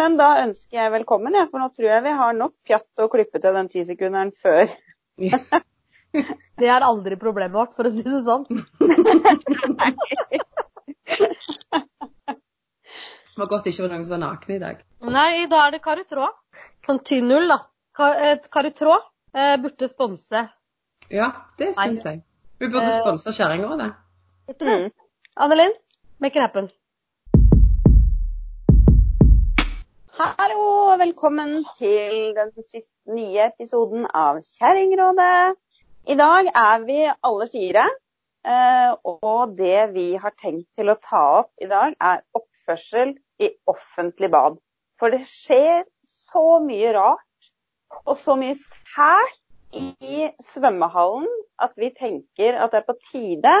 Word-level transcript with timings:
men 0.00 0.16
da 0.16 0.30
ønsker 0.46 0.78
jeg 0.78 0.92
velkommen, 0.94 1.34
ja, 1.36 1.46
for 1.50 1.60
nå 1.60 1.68
tror 1.74 1.90
jeg 1.90 2.04
vi 2.06 2.12
har 2.20 2.36
nok 2.36 2.54
pjatt 2.66 3.02
å 3.04 3.08
klippe 3.12 3.40
til 3.42 3.56
den 3.56 3.68
tisekunderen 3.72 4.32
før. 4.36 4.70
Det 6.60 6.66
er 6.66 6.82
aldri 6.82 7.14
problemet 7.20 7.54
vårt, 7.54 7.74
for 7.76 7.86
å 7.86 7.90
si 7.94 8.02
det 8.02 8.22
sånn. 8.26 8.42
Det 13.30 13.38
var 13.38 13.50
godt 13.52 13.68
ikke 13.70 13.84
var 13.84 13.92
noen 13.92 14.02
som 14.04 14.16
var 14.16 14.22
nakne 14.24 14.56
i 14.56 14.62
dag. 14.62 14.80
Nei, 15.06 15.46
da 15.52 15.60
er 15.66 15.76
det 15.76 15.80
Karitråd. 15.84 16.34
Sånn 16.88 16.98
tynn 17.06 17.30
ull, 17.36 17.46
da. 17.52 17.60
Kari 17.96 18.72
Et 18.72 18.82
eh, 19.38 19.54
burde 19.62 19.88
sponse. 19.88 20.42
Ja, 21.14 21.30
det 21.60 21.70
syns 21.78 22.04
jeg. 22.08 22.24
Vi 22.58 22.68
burde 22.68 22.90
sponse 22.98 23.32
kjerringa 23.36 23.70
òg, 23.70 23.78
det. 23.84 23.90
Mm. 24.66 24.90
Annelin, 25.46 25.78
make 26.18 26.36
it 26.36 26.42
happen. 26.42 26.68
Hallo, 30.20 30.98
velkommen 31.00 31.62
til 31.78 32.34
den 32.36 32.50
siste 32.68 33.14
nye 33.16 33.46
episoden 33.46 34.02
av 34.12 34.42
Kjerringrådet. 34.44 35.54
I 36.12 36.16
dag 36.20 36.50
er 36.50 36.82
vi 36.84 36.98
alle 37.08 37.46
fire, 37.48 37.86
eh, 38.44 38.90
og 39.08 39.54
det 39.56 39.86
vi 39.94 40.04
har 40.20 40.34
tenkt 40.36 40.68
til 40.76 40.92
å 40.92 40.98
ta 41.00 41.22
opp 41.38 41.64
i 41.64 41.70
dag, 41.70 41.96
er 41.96 42.20
oppførsel 42.36 43.14
i 43.40 43.48
offentlig 43.72 44.28
bad. 44.36 44.60
For 45.00 45.16
det 45.16 45.22
skjer 45.24 45.88
så 46.04 46.44
mye 46.68 46.92
rart 46.98 47.50
og 48.04 48.12
så 48.20 48.36
mye 48.36 48.60
sært 48.60 49.40
i 49.80 50.28
svømmehallen 50.50 51.32
at 51.64 51.72
vi 51.80 51.94
tenker 51.96 52.60
at 52.60 52.76
det 52.76 52.82
er 52.82 52.88
på 52.92 53.00
tide 53.08 53.58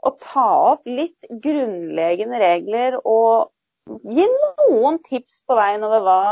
å 0.00 0.16
ta 0.16 0.50
opp 0.72 0.88
litt 0.88 1.28
grunnleggende 1.44 2.40
regler 2.40 3.02
og 3.04 3.50
gi 3.86 4.26
noen 4.32 4.98
tips 5.06 5.42
på 5.46 5.56
veien 5.58 5.84
over 5.86 6.04
hva 6.04 6.22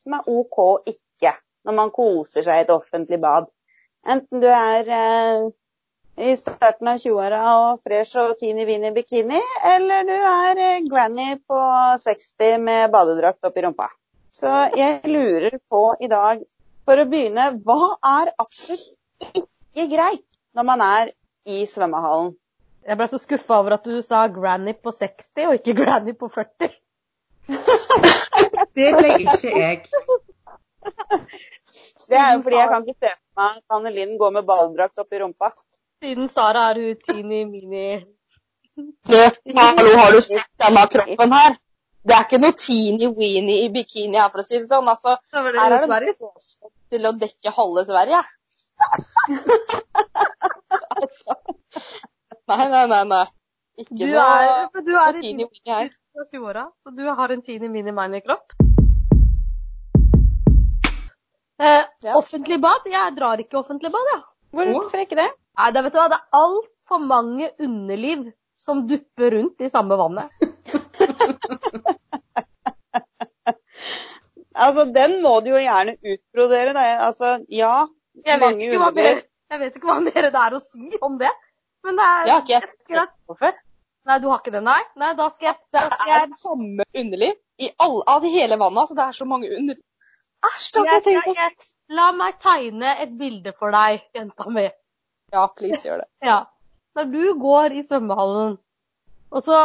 som 0.00 0.16
er 0.18 0.30
OK 0.30 0.60
og 0.64 0.88
ikke 0.90 1.34
når 1.64 1.76
man 1.78 1.92
koser 1.94 2.44
seg 2.44 2.60
i 2.60 2.64
et 2.66 2.72
offentlig 2.74 3.18
bad. 3.22 3.46
Enten 4.04 4.42
du 4.42 4.48
er 4.50 4.90
eh, 4.92 5.46
i 6.20 6.34
starten 6.36 6.90
av 6.92 7.00
20-åra 7.00 7.40
og 7.58 7.84
fresh 7.84 8.18
og 8.20 8.36
teeny-weeny 8.40 8.92
bikini, 8.94 9.40
eller 9.66 10.04
du 10.06 10.14
er 10.14 10.60
eh, 10.60 10.84
granny 10.86 11.38
på 11.48 11.60
60 12.04 12.60
med 12.62 12.92
badedrakt 12.92 13.48
oppi 13.48 13.64
rumpa. 13.64 13.88
Så 14.34 14.50
jeg 14.76 15.00
lurer 15.08 15.56
på 15.70 15.82
i 16.02 16.10
dag, 16.10 16.42
for 16.84 17.00
å 17.00 17.08
begynne, 17.08 17.54
hva 17.64 17.94
er 18.20 18.34
absolutt 18.36 18.98
ikke 19.32 19.88
greit 19.94 20.26
når 20.54 20.68
man 20.68 20.84
er 20.84 21.12
i 21.48 21.64
svømmehallen? 21.70 22.34
Jeg 22.84 23.00
ble 23.00 23.06
så 23.08 23.18
skuffa 23.22 23.62
over 23.62 23.78
at 23.78 23.86
du 23.88 23.96
sa 24.04 24.26
granny 24.28 24.74
på 24.76 24.92
60 24.92 25.48
og 25.48 25.54
ikke 25.56 25.76
granny 25.78 26.12
på 26.18 26.28
40. 26.28 26.74
Det 28.76 28.88
ble 28.96 29.10
ikke 29.22 29.50
jeg. 29.52 29.84
Det 32.08 32.18
er 32.18 32.32
jo 32.34 32.40
fordi 32.44 32.56
jeg 32.56 32.68
kan 32.72 32.86
ikke 32.86 33.06
se 33.06 33.12
for 33.12 33.40
meg 33.40 33.58
at 33.58 33.76
Anne 33.76 33.90
Linn 33.94 34.18
går 34.20 34.30
med 34.36 34.46
badedrakt 34.48 35.00
oppi 35.02 35.20
rumpa. 35.22 35.48
Siden 36.04 36.28
Sara 36.28 36.66
er 36.70 36.80
hun 36.82 36.96
teeny 37.06 37.44
mini 37.48 37.86
Du, 38.76 39.16
hallo, 39.56 39.92
har 40.00 40.12
du 40.12 40.20
sett 40.20 40.50
denne 40.60 40.82
kroppen 40.92 41.36
her? 41.38 41.56
Det 42.04 42.12
er 42.12 42.26
ikke 42.26 42.40
noe 42.42 42.56
teeny-weeny 42.60 43.54
i 43.62 43.68
bikini 43.72 44.18
her, 44.20 44.28
for 44.32 44.42
å 44.42 44.44
si 44.44 44.58
det 44.58 44.68
sånn. 44.68 44.88
Altså, 44.92 45.14
det 45.32 45.54
her 45.56 45.76
er 45.78 46.04
det 46.04 46.12
Sverige. 46.18 46.68
til 46.92 47.08
å 47.08 47.12
dekke 47.22 47.52
halve 47.56 47.84
Sverige. 47.88 48.20
altså. 50.98 51.38
Nei, 52.50 52.66
nei, 52.74 52.84
nei. 52.92 53.02
nei. 53.14 53.24
Ikke 53.80 53.96
Du 54.02 54.04
noe, 54.10 54.26
er, 54.26 54.68
du 54.76 54.90
noe 54.90 55.06
er 55.06 55.20
teeny-weeny 55.22 55.72
her. 55.72 55.88
20-åra, 56.14 56.70
så 56.82 56.90
du 56.94 57.02
har 57.08 57.28
en 57.34 57.42
teeny 57.42 57.68
mini 57.68 57.92
mini 57.92 58.20
kropp. 58.20 58.52
Eh, 61.58 61.84
Ja. 62.02 62.14
Offentlig 62.18 62.60
bad? 62.60 62.86
Jeg 62.86 63.16
drar 63.16 63.40
ikke 63.40 63.58
offentlig 63.58 63.90
bad, 63.92 64.08
jeg. 64.12 64.22
Hvorfor 64.54 65.02
ikke 65.02 65.16
det? 65.18 65.30
Nei, 65.58 65.70
det, 65.72 65.82
vet 65.84 65.94
du 65.94 65.98
hva, 65.98 66.08
det 66.10 66.18
er 66.18 66.38
altfor 66.38 66.98
mange 67.02 67.50
underliv 67.62 68.32
som 68.58 68.86
dupper 68.86 69.30
rundt 69.38 69.60
i 69.60 69.68
samme 69.68 69.98
vannet. 69.98 70.30
Altså, 74.54 74.84
den 74.94 75.16
må 75.22 75.40
du 75.42 75.48
jo 75.50 75.58
gjerne 75.58 75.96
utbrodere. 75.98 76.74
Da. 76.76 76.82
Altså, 77.08 77.32
ja, 77.50 77.88
Jeg 78.22 78.38
vet, 78.38 78.44
mange 78.44 78.78
hva 78.78 78.90
mer, 78.94 79.16
jeg 79.50 79.60
vet 79.64 79.78
ikke 79.78 79.88
hva 79.90 79.96
mer 80.06 80.28
det 80.30 80.42
er 80.46 80.54
å 80.54 80.60
si 80.62 81.00
om 81.02 81.16
det. 81.18 81.32
Men 81.84 81.98
det 81.98 82.04
er 82.06 82.28
ja, 82.30 82.36
ikke 82.38 82.54
jeg 82.54 82.68
jeg, 82.94 83.08
før. 83.40 83.56
Nei, 84.04 84.18
du 84.20 84.28
har 84.28 84.40
ikke 84.42 84.52
det, 84.52 84.60
nei? 84.64 84.80
Nei, 85.00 85.12
da 85.16 85.30
skal 85.32 85.48
jeg, 85.48 85.58
Det 85.72 85.80
da 85.80 85.90
skal 85.94 86.10
er 86.10 86.18
jeg 86.18 86.40
samme 86.42 86.84
underliv 87.02 87.36
i 87.64 87.70
all, 87.80 88.02
altså 88.02 88.32
hele 88.32 88.58
vannet. 88.60 88.80
Altså, 88.82 88.96
det 88.98 89.04
er 89.04 89.16
så 89.16 89.26
mange 89.28 89.48
under... 89.56 89.78
Æsj, 90.44 90.66
da 90.74 90.82
har 90.84 90.98
jeg 90.98 91.04
tenkt 91.06 91.28
på. 91.28 91.34
jeg, 91.38 91.70
La 91.96 92.10
meg 92.12 92.36
tegne 92.42 92.90
et 93.00 93.14
bilde 93.20 93.54
for 93.56 93.72
deg, 93.72 94.02
jenta 94.16 94.50
mi. 94.52 94.66
Ja, 95.32 95.46
please, 95.56 95.80
gjør 95.86 96.02
det. 96.04 96.08
Ja. 96.30 96.42
Når 96.94 97.08
du 97.10 97.24
går 97.40 97.74
i 97.74 97.82
svømmehallen, 97.82 98.58
og 99.30 99.42
så 99.42 99.62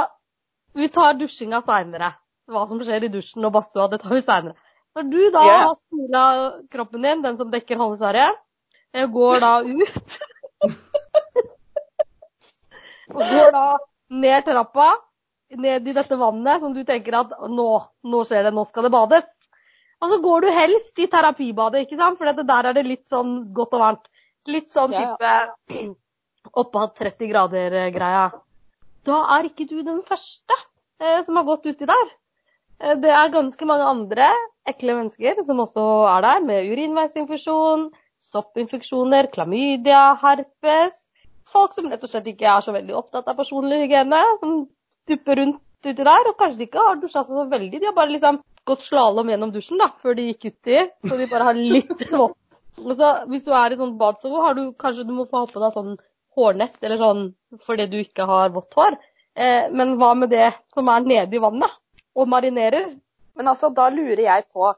Vi 0.78 0.88
tar 0.94 1.18
dusjinga 1.18 1.64
seinere. 1.66 2.14
Hva 2.50 2.62
som 2.70 2.80
skjer 2.80 3.04
i 3.08 3.10
dusjen 3.12 3.46
og 3.46 3.52
badstua, 3.56 3.88
det 3.90 4.00
tar 4.04 4.14
vi 4.14 4.22
seinere. 4.22 4.56
Når 4.96 5.04
du 5.10 5.20
da 5.34 5.42
yeah. 5.46 5.64
har 5.66 5.76
spola 5.76 6.24
kroppen 6.72 7.02
din, 7.04 7.24
den 7.26 7.38
som 7.38 7.52
dekker 7.52 7.76
eh, 8.94 9.06
går 9.10 9.40
da 9.42 9.62
ut 9.66 10.20
Og 13.16 13.22
går 13.22 13.52
da 13.54 13.66
ned 14.10 14.46
trappa, 14.46 14.92
ned 15.58 15.88
i 15.88 15.96
dette 15.96 16.18
vannet 16.18 16.62
som 16.62 16.74
du 16.74 16.84
tenker 16.86 17.18
at 17.22 17.34
nå, 17.50 17.70
nå 18.06 18.24
skjer 18.26 18.48
det, 18.48 18.54
nå 18.56 18.66
skal 18.70 18.88
det 18.88 18.94
bades. 18.94 19.30
Og 20.00 20.14
så 20.14 20.20
går 20.24 20.46
du 20.46 20.52
helst 20.56 21.02
i 21.02 21.10
terapibadet, 21.12 21.84
ikke 21.84 21.98
sant? 22.00 22.20
For 22.20 22.30
der 22.32 22.70
er 22.70 22.78
det 22.78 22.86
litt 22.88 23.08
sånn 23.12 23.50
godt 23.56 23.76
og 23.76 23.84
varmt. 23.84 24.06
Litt 24.48 24.70
sånn 24.72 24.96
Ja, 24.96 25.16
ja. 25.20 25.90
oppad 26.56 26.96
30 26.98 27.28
grader-greia. 27.34 28.30
Da 29.06 29.20
er 29.36 29.50
ikke 29.50 29.68
du 29.68 29.82
den 29.84 30.00
første 30.08 30.56
eh, 31.02 31.20
som 31.26 31.36
har 31.40 31.48
gått 31.48 31.68
uti 31.68 31.88
der. 31.90 32.14
Eh, 32.80 32.96
det 33.02 33.12
er 33.12 33.34
ganske 33.34 33.68
mange 33.68 33.88
andre 33.92 34.30
ekle 34.70 34.96
mennesker 35.02 35.44
som 35.48 35.60
også 35.66 35.86
er 36.14 36.24
der, 36.26 36.46
med 36.48 36.72
urinveisinfeksjon, 36.72 37.90
soppinfeksjoner, 38.24 39.30
klamydia, 39.34 40.14
herpes. 40.24 41.09
Folk 41.50 41.74
som 41.74 41.90
rett 41.90 42.04
og 42.06 42.12
slett 42.12 42.28
ikke 42.30 42.50
er 42.50 42.62
så 42.66 42.74
veldig 42.76 42.96
opptatt 42.98 43.30
av 43.30 43.38
personlig 43.40 43.82
hygiene, 43.84 44.22
som 44.42 44.62
dupper 45.10 45.42
rundt 45.42 45.62
uti 45.86 45.96
der, 46.04 46.30
og 46.30 46.38
kanskje 46.38 46.60
de 46.60 46.68
ikke 46.68 46.86
har 46.86 47.00
dusja 47.02 47.24
seg 47.24 47.38
så 47.40 47.46
veldig. 47.50 47.80
De 47.80 47.90
har 47.90 47.96
bare 47.98 48.14
liksom 48.14 48.42
gått 48.70 48.86
slalåm 48.86 49.32
gjennom 49.32 49.54
dusjen 49.54 49.82
da, 49.82 49.90
før 50.04 50.18
de 50.18 50.28
gikk 50.30 50.52
uti, 50.52 50.84
så 51.08 51.18
de 51.18 51.28
bare 51.32 51.50
har 51.50 51.60
litt 51.60 52.06
vått. 52.22 52.60
Og 52.80 52.94
så 52.96 53.12
Hvis 53.32 53.48
du 53.48 53.54
er 53.56 53.74
i 53.74 53.80
sånn 53.80 53.98
bad, 54.00 54.20
så 54.22 54.32
har 54.44 54.56
du 54.56 54.70
kanskje 54.80 55.08
du 55.08 55.14
må 55.16 55.26
få 55.28 55.44
ha 55.44 55.50
på 55.50 55.62
deg 55.64 55.76
sånn 55.76 55.96
hårnett 56.38 56.78
eller 56.86 57.02
sånn 57.02 57.24
fordi 57.66 57.88
du 57.92 57.98
ikke 58.00 58.28
har 58.30 58.54
vått 58.56 58.76
hår. 58.78 59.00
Eh, 59.36 59.72
men 59.74 59.98
hva 60.00 60.14
med 60.18 60.32
det 60.34 60.52
som 60.76 60.92
er 60.92 61.08
nede 61.08 61.36
i 61.36 61.42
vannet 61.42 61.74
og 62.16 62.30
marinerer? 62.30 62.94
Men 63.40 63.52
altså, 63.52 63.72
da 63.74 63.90
lurer 63.92 64.22
jeg 64.26 64.46
på 64.54 64.70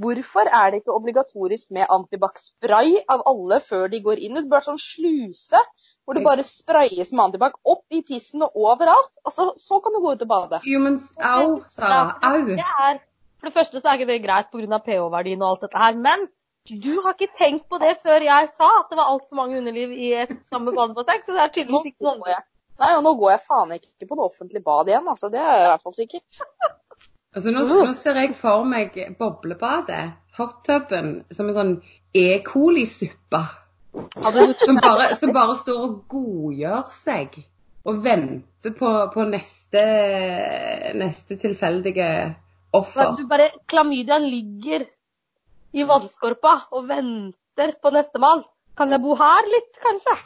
hvorfor 0.00 0.48
er 0.48 0.70
det 0.70 0.80
ikke 0.80 0.94
obligatorisk 0.96 1.72
med 1.76 1.90
antibac-spray 1.92 2.94
av 3.12 3.24
alle 3.28 3.58
før 3.60 3.90
de 3.92 4.00
går 4.04 4.22
inn? 4.24 4.38
Det 4.38 4.48
blir 4.48 4.64
sånn 4.64 4.80
sluse 4.80 5.60
hvor 6.08 6.16
det 6.16 6.24
bare 6.24 6.44
sprayes 6.46 7.12
med 7.12 7.26
antibac 7.26 7.58
opp 7.68 7.84
i 7.92 8.00
tissen 8.00 8.46
og 8.46 8.56
overalt. 8.56 9.12
Altså, 9.28 9.50
så 9.60 9.80
kan 9.84 9.92
du 9.92 10.00
gå 10.00 10.14
ut 10.16 10.24
og 10.24 10.30
bade. 10.30 10.60
Jo, 10.64 10.80
men 10.80 10.96
au, 11.20 11.58
sa 11.68 12.16
Au. 12.24 12.40
For 13.38 13.50
det 13.50 13.54
første 13.54 13.80
så 13.82 13.90
er 13.90 13.98
ikke 13.98 14.08
det 14.08 14.22
greit 14.24 14.48
pga. 14.50 14.80
pH-verdien 14.86 15.42
og 15.44 15.50
alt 15.52 15.66
dette 15.66 15.82
her. 15.82 15.98
Men 16.00 16.24
du 16.68 16.94
har 17.04 17.14
ikke 17.14 17.36
tenkt 17.36 17.68
på 17.68 17.78
det 17.80 17.94
før 18.02 18.24
jeg 18.24 18.48
sa 18.56 18.70
at 18.80 18.88
det 18.90 18.98
var 18.98 19.12
altfor 19.12 19.36
mange 19.38 19.60
underliv 19.60 19.92
i 19.92 20.14
et 20.24 20.32
samme 20.48 20.72
badebasseng. 20.72 21.22
Så 21.26 21.36
det 21.36 21.44
er 21.44 21.52
tydeligvis 21.54 21.92
ikke 21.92 22.08
noe 22.08 22.32
jeg. 22.32 22.44
Nei, 22.78 22.90
og 22.94 23.04
nå 23.04 23.14
går 23.18 23.32
jeg 23.34 23.44
faen 23.44 23.72
ikke 23.74 24.08
på 24.08 24.18
det 24.18 24.24
offentlig 24.24 24.62
bad 24.64 24.90
igjen, 24.90 25.08
altså. 25.10 25.30
Det 25.32 25.40
er 25.42 25.54
i 25.60 25.70
hvert 25.72 25.84
fall 25.84 25.96
sikkert. 25.96 26.40
Altså, 27.38 27.52
nå, 27.54 27.62
nå 27.70 27.92
ser 27.94 28.18
jeg 28.18 28.32
for 28.34 28.64
meg 28.66 28.96
boblebadet, 29.18 30.08
hottuben, 30.34 31.20
som 31.30 31.46
en 31.46 31.54
sånn 31.54 31.70
E. 32.16 32.40
coli-suppe. 32.42 33.42
Som 33.94 34.80
som 35.20 35.32
bare 35.36 35.54
står 35.60 35.78
og 35.84 35.94
godgjør 36.10 36.90
seg 36.94 37.38
og 37.88 38.02
venter 38.02 38.74
på, 38.74 38.90
på 39.14 39.26
neste, 39.30 39.84
neste 40.98 41.38
tilfeldige 41.40 42.08
offer. 42.74 43.14
Du 43.16 43.24
bare, 43.30 43.52
Klamydiaen 43.70 44.26
ligger 44.28 44.84
i 45.78 45.86
vannskorpa 45.86 46.56
og 46.74 46.90
venter 46.90 47.74
på 47.78 47.94
nestemann. 47.94 48.42
Kan 48.78 48.92
jeg 48.94 49.02
bo 49.06 49.14
her 49.18 49.48
litt, 49.54 49.72
kanskje? 49.86 50.18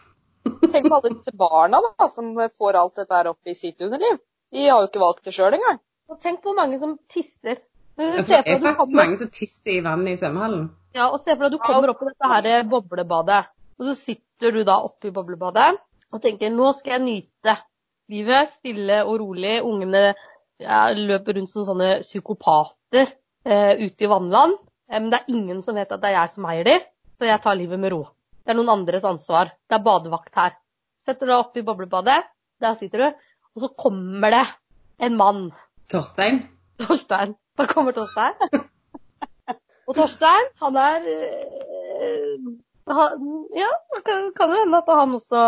Tenk 0.64 0.88
på 0.88 0.96
alle 0.96 1.14
disse 1.14 1.36
barna 1.38 1.84
da, 1.84 2.08
som 2.08 2.32
får 2.34 2.80
alt 2.80 2.98
dette 3.04 3.20
her 3.20 3.30
opp 3.30 3.52
i 3.52 3.56
sitt 3.56 3.84
underliv. 3.84 4.18
De 4.52 4.66
har 4.66 4.80
jo 4.80 4.90
ikke 4.90 5.04
valgt 5.04 5.28
det 5.28 5.36
sjøl 5.36 5.60
engang. 5.60 5.80
Og 6.12 6.20
tenk 6.20 6.42
på 6.42 6.52
hvor 6.52 6.58
mange 6.58 6.78
som 6.80 6.98
tisser. 7.10 7.62
Det 7.96 8.04
er 8.08 8.24
faktisk 8.24 8.78
kommer, 8.78 8.96
mange 8.96 9.18
som 9.20 9.30
tisser 9.32 9.74
i 9.74 9.80
vannet 9.84 10.14
i 10.14 10.20
svømmehallen. 10.20 10.68
ja, 10.96 11.08
og 11.08 11.18
se 11.20 11.34
for 11.34 11.46
deg 11.46 11.56
du 11.56 11.60
kommer 11.60 11.92
opp 11.92 12.02
i 12.04 12.10
dette 12.10 12.30
her 12.32 12.68
boblebadet. 12.68 13.42
Og 13.80 13.88
så 13.88 13.96
sitter 13.96 14.52
du 14.54 14.62
da 14.68 14.78
oppe 14.84 15.08
i 15.08 15.14
boblebadet 15.14 15.72
og 16.12 16.20
tenker 16.20 16.52
nå 16.52 16.68
skal 16.76 16.98
jeg 16.98 17.04
nyte 17.06 17.54
livet 18.12 18.50
stille 18.52 19.00
og 19.06 19.16
rolig. 19.22 19.58
Ungene 19.64 20.12
ja, 20.60 20.84
løper 20.92 21.38
rundt 21.38 21.50
som 21.50 21.66
sånne 21.66 22.02
psykopater 22.04 23.08
eh, 23.44 23.80
ute 23.80 24.06
i 24.06 24.10
vannland. 24.10 24.58
Eh, 24.90 24.98
men 24.98 25.10
det 25.12 25.22
er 25.22 25.34
ingen 25.34 25.62
som 25.64 25.78
vet 25.78 25.92
at 25.92 26.02
det 26.02 26.12
er 26.12 26.18
jeg 26.20 26.34
som 26.34 26.48
eier 26.52 26.68
de, 26.68 26.76
så 27.16 27.28
jeg 27.28 27.44
tar 27.44 27.58
livet 27.58 27.80
med 27.80 27.94
ro. 27.94 28.04
Det 28.42 28.52
er 28.52 28.58
noen 28.58 28.74
andres 28.74 29.06
ansvar. 29.08 29.54
Det 29.68 29.78
er 29.78 29.84
badevakt 29.86 30.36
her. 30.36 30.56
Setter 31.02 31.30
deg 31.30 31.38
opp 31.38 31.56
i 31.58 31.64
boblebadet, 31.66 32.20
der 32.62 32.78
sitter 32.78 33.04
du, 33.06 33.22
og 33.56 33.64
så 33.64 33.72
kommer 33.78 34.34
det 34.34 34.44
en 35.02 35.16
mann. 35.18 35.46
Torstein? 35.90 36.42
Torstein. 36.78 37.34
Da 37.58 37.66
kommer 37.66 37.92
Torstein. 37.96 38.34
Og 39.88 39.96
Torstein, 39.96 40.48
han 40.62 40.76
er 40.76 41.06
øh, 41.12 42.50
han, 42.88 43.26
Ja, 43.56 43.70
kan, 44.06 44.30
kan 44.36 44.54
jo 44.54 44.60
hende 44.62 44.78
at 44.78 44.90
han 45.00 45.14
også 45.18 45.42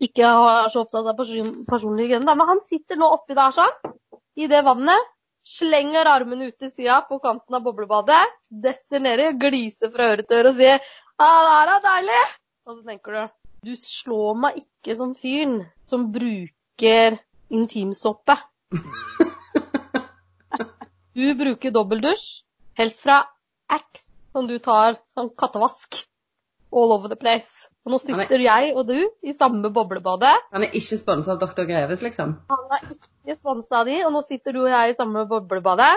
ikke 0.00 0.26
er 0.26 0.68
så 0.70 0.84
opptatt 0.84 1.08
av 1.10 1.16
person, 1.18 1.54
personlig 1.68 2.08
hygiene, 2.08 2.34
men 2.34 2.48
han 2.48 2.62
sitter 2.66 2.98
nå 2.98 3.08
oppi 3.14 3.34
der 3.38 3.54
sånn, 3.54 3.94
i 4.38 4.46
det 4.50 4.62
vannet. 4.66 5.10
Slenger 5.46 6.06
armene 6.06 6.50
ut 6.50 6.58
til 6.60 6.70
sida 6.70 7.00
på 7.08 7.16
kanten 7.22 7.56
av 7.56 7.64
boblebadet, 7.64 8.20
detter 8.50 9.00
nedi, 9.00 9.30
gliser 9.40 9.90
fra 9.94 10.10
øre 10.12 10.26
til 10.26 10.42
øre 10.42 10.52
og 10.52 10.58
sier 10.60 10.76
'Ja, 10.76 11.30
det 11.46 11.54
her 11.56 11.70
er 11.74 11.84
deilig'. 11.86 12.34
Og 12.66 12.76
så 12.76 12.82
tenker 12.86 13.16
du 13.16 13.22
du 13.64 13.74
slår 13.76 14.36
meg 14.40 14.60
ikke 14.62 14.94
som 14.96 15.10
fyren 15.14 15.58
som 15.90 16.06
bruker 16.14 17.18
intimsåpe. 17.52 18.36
Du 21.16 21.24
bruker 21.34 21.72
dobbeldusj, 21.74 22.26
helst 22.78 23.02
fra 23.02 23.16
Axe, 23.70 24.04
som 24.32 24.46
du 24.46 24.58
tar 24.62 24.96
som 25.14 25.30
kattevask 25.34 26.04
all 26.70 26.92
over 26.94 27.10
the 27.10 27.18
place. 27.18 27.66
Og 27.84 27.94
nå 27.94 27.98
sitter 27.98 28.42
jeg 28.44 28.74
og 28.76 28.84
du 28.86 28.96
i 29.26 29.32
samme 29.34 29.72
boblebadet. 29.74 30.34
Han 30.52 30.62
er 30.66 30.74
ikke 30.76 30.98
sponsa 31.00 31.32
av 31.34 31.40
Dr. 31.40 31.64
Greves, 31.66 32.02
liksom? 32.04 32.36
Han 32.52 32.74
er 32.76 32.84
ikke 32.92 33.36
sponsa 33.40 33.80
av 33.80 33.88
de, 33.88 33.96
og 34.06 34.12
nå 34.14 34.22
sitter 34.28 34.54
du 34.54 34.60
og 34.66 34.70
jeg 34.70 34.92
i 34.92 34.98
samme 34.98 35.24
boblebadet 35.30 35.94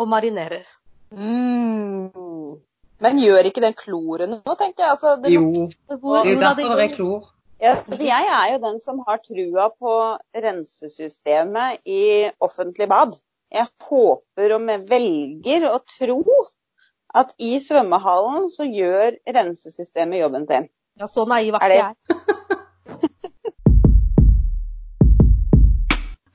og 0.00 0.08
marinerer. 0.10 0.64
Mm. 1.12 2.56
Men 3.00 3.20
gjør 3.22 3.46
ikke 3.50 3.62
den 3.64 3.76
kloren 3.78 4.34
nå, 4.40 4.56
tenker 4.58 4.86
jeg? 4.86 4.90
Altså, 4.96 5.14
det 5.22 5.32
Jo. 5.34 5.68
Hvor- 5.94 6.24
Det 6.24 6.32
er 6.32 6.34
jo 6.34 6.40
derfor 6.40 6.76
det 6.80 6.90
er 6.90 6.96
klor. 6.96 7.30
Ja, 7.60 7.74
jeg 8.00 8.26
er 8.32 8.52
jo 8.54 8.58
den 8.66 8.80
som 8.80 9.02
har 9.06 9.18
trua 9.20 9.68
på 9.78 9.94
rensesystemet 10.34 11.80
i 11.84 12.30
offentlig 12.40 12.88
bad. 12.88 13.12
Jeg 13.50 13.66
håper 13.82 14.52
og 14.54 14.68
jeg 14.70 14.82
velger 14.86 15.64
å 15.66 15.80
tro 15.96 16.20
at 17.18 17.32
i 17.42 17.56
svømmehallen 17.58 18.46
så 18.54 18.62
gjør 18.70 19.16
rensesystemet 19.26 20.20
jobben 20.20 20.46
sin. 20.46 20.68
Ja, 21.00 21.06
så 21.10 21.24
naiv 21.26 21.56
er 21.58 21.58
ikke 21.58 21.68
det- 21.72 21.80
jeg. 21.82 21.94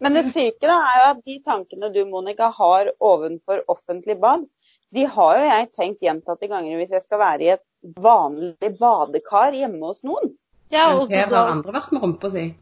Men 0.03 0.13
det 0.13 0.25
syke 0.33 0.67
da 0.67 0.75
er 0.75 0.97
jo 0.99 1.05
at 1.13 1.21
de 1.25 1.35
tankene 1.41 1.87
du, 1.93 2.01
Monica, 2.05 2.49
har 2.53 2.91
ovenfor 2.99 3.63
offentlig 3.71 4.19
bad, 4.19 4.43
de 4.93 5.05
har 5.07 5.39
jo 5.39 5.45
jeg 5.47 5.71
tenkt 5.71 6.03
gjentatte 6.03 6.49
ganger 6.51 6.75
hvis 6.77 6.91
jeg 6.97 7.01
skal 7.07 7.19
være 7.23 7.41
i 7.47 7.53
et 7.55 7.63
vanlig 8.03 8.75
badekar 8.77 9.55
hjemme 9.55 9.87
hos 9.87 10.03
noen. 10.03 10.35
Ja, 10.69 10.91
og 10.97 11.07
så- 11.07 11.15
har 11.15 11.47
andre 11.55 11.71
vært 11.71 11.91
med 11.95 12.01
rumpa 12.03 12.29
si. 12.29 12.55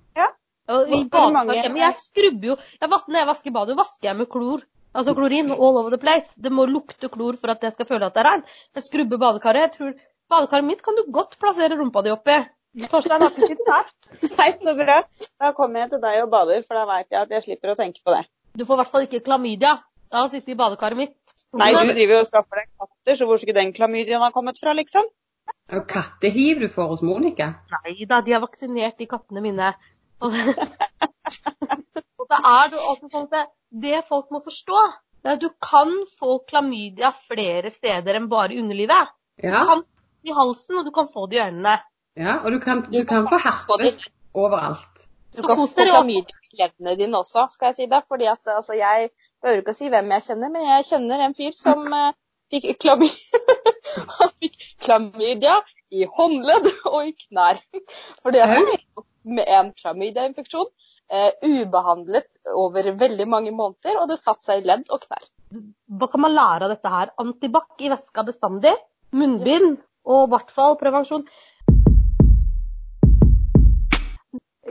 Og 0.70 0.88
I 0.90 1.04
Hvor 1.12 1.32
Men. 1.34 1.76
Jeg 1.76 1.94
skrubber 2.00 2.48
jo 2.54 2.56
jeg 2.82 2.90
vas- 2.90 3.08
Når 3.08 3.20
jeg 3.20 3.28
vasker 3.28 3.52
badet, 3.52 3.78
vasker 3.78 4.08
jeg 4.10 4.18
med 4.18 4.30
klor. 4.30 4.62
Altså 4.96 5.14
klorin 5.18 5.52
all 5.52 5.78
over 5.82 5.90
the 5.90 5.98
place. 5.98 6.30
Det 6.40 6.52
må 6.52 6.66
lukte 6.70 7.10
klor 7.10 7.36
for 7.42 7.50
at 7.52 7.62
jeg 7.64 7.74
skal 7.74 7.86
føle 7.86 8.06
at 8.06 8.14
det 8.14 8.22
er 8.26 8.30
reint. 8.32 8.46
Jeg 8.76 8.84
skrubber 8.84 9.18
badekaret. 9.18 9.62
Jeg 9.68 9.72
tror 9.78 9.94
Badekaret 10.30 10.64
mitt 10.66 10.82
kan 10.82 10.96
du 10.96 11.04
godt 11.12 11.36
plassere 11.38 11.76
rumpa 11.78 12.02
di 12.02 12.10
oppi. 12.10 12.38
Torstein 12.90 13.22
har 13.22 13.30
ikke 13.30 13.48
sittet 13.52 13.68
her. 13.70 13.90
Nei, 14.40 14.52
så 14.64 14.74
bra. 14.78 15.02
Da 15.42 15.52
kommer 15.54 15.84
jeg 15.84 15.90
til 15.92 16.00
deg 16.02 16.24
og 16.24 16.30
bader, 16.32 16.64
for 16.66 16.74
da 16.80 16.86
veit 16.90 17.12
jeg 17.12 17.22
at 17.22 17.30
jeg 17.36 17.44
slipper 17.44 17.74
å 17.74 17.76
tenke 17.78 18.00
på 18.06 18.16
det. 18.16 18.24
Du 18.58 18.64
får 18.66 18.74
i 18.74 18.80
hvert 18.82 18.92
fall 18.94 19.06
ikke 19.06 19.20
klamydia 19.26 19.74
av 20.14 20.26
å 20.26 20.30
sitte 20.32 20.54
i 20.54 20.56
badekaret 20.58 20.98
mitt. 20.98 21.14
Nei, 21.54 21.70
du 21.74 21.92
driver 21.94 22.16
jo 22.16 22.22
og 22.24 22.30
skaffer 22.32 22.62
deg 22.64 22.70
katter, 22.82 23.20
så 23.20 23.28
hvor 23.30 23.38
skulle 23.38 23.60
den 23.60 23.74
klamydiaen 23.74 24.24
ha 24.26 24.32
kommet 24.34 24.58
fra, 24.64 24.74
liksom? 24.74 25.06
Og 25.76 25.86
kattehiv 25.92 26.64
du 26.64 26.68
får 26.72 26.88
hos 26.96 27.04
Monica. 27.06 27.52
Nei 27.84 28.06
da, 28.10 28.22
de 28.26 28.34
har 28.34 28.42
vaksinert 28.42 28.98
de 28.98 29.06
kattene 29.12 29.44
mine. 29.44 29.74
Og 30.22 30.34
det, 30.34 30.54
og 32.20 32.30
det 32.30 32.40
er 32.40 32.76
sånn 32.78 33.24
at 33.24 33.34
det, 33.34 33.44
det 33.86 34.04
folk 34.10 34.30
må 34.34 34.42
forstå, 34.44 34.84
det 35.24 35.32
er 35.32 35.38
at 35.40 35.44
du 35.44 35.50
kan 35.64 35.92
få 36.20 36.38
klamydia 36.50 37.14
flere 37.16 37.72
steder 37.72 38.20
enn 38.20 38.30
bare 38.32 38.56
i 38.56 38.62
underlivet. 38.62 39.14
Du 39.40 39.50
kan 39.50 39.68
få 39.70 39.80
det 39.82 40.32
i 40.32 40.36
halsen, 40.36 40.80
og 40.82 40.88
du 40.88 40.92
kan 40.96 41.10
få 41.12 41.26
det 41.32 41.40
i 41.40 41.44
øynene. 41.46 41.78
ja 42.20 42.40
og 42.44 42.52
du 42.52 42.60
kan, 42.60 42.84
du 42.92 43.04
kan 43.08 43.28
få 43.32 43.40
herpes 43.44 44.04
overalt. 44.34 45.08
Du 45.38 45.42
kan 45.48 45.58
få 45.58 45.68
klamydia 45.80 46.42
i 46.52 46.60
leddene 46.62 46.98
dine 47.00 47.22
også, 47.24 47.48
skal 47.54 47.72
jeg 47.72 47.76
si 47.76 47.88
det. 47.94 48.02
Fordi 48.08 48.26
at 48.26 48.52
altså, 48.58 48.74
jeg 48.78 49.10
behøver 49.42 49.64
ikke 49.64 49.76
å 49.76 49.80
si 49.80 49.90
hvem 49.94 50.12
jeg 50.16 50.28
kjenner, 50.28 50.52
men 50.54 50.68
jeg 50.68 50.90
kjenner 50.92 51.24
en 51.26 51.38
fyr 51.40 51.56
som 51.58 51.88
uh, 51.88 52.12
fikk 52.52 52.70
klamydia. 52.84 53.56
Han 54.18 54.36
fikk 54.42 54.60
klamydia 54.84 55.58
i 55.94 56.06
håndledd 56.18 56.70
og 56.92 57.10
i 57.10 57.16
knær. 57.26 57.64
Fordi 58.26 58.44
at 58.44 58.58
er 58.58 58.72
gikk 58.74 59.08
med 59.24 59.48
en 59.48 59.72
klamydiainfeksjon, 59.80 60.70
eh, 61.12 61.32
ubehandlet 61.44 62.30
over 62.54 62.92
veldig 63.00 63.28
mange 63.30 63.52
måneder, 63.52 64.02
og 64.02 64.10
det 64.12 64.20
satte 64.20 64.50
seg 64.50 64.62
i 64.62 64.68
ledd 64.68 64.92
og 64.92 65.06
knær. 65.06 65.30
Hva 66.00 66.10
kan 66.10 66.24
man 66.24 66.36
lære 66.36 66.68
av 66.68 66.74
dette 66.74 66.90
her? 66.90 67.12
Antibac 67.22 67.80
i 67.80 67.92
væska 67.94 68.26
bestandig, 68.26 68.74
munnbind 69.14 69.78
og 70.06 70.28
i 70.28 70.32
hvert 70.34 70.52
fall 70.52 70.78
prevensjon. 70.80 71.28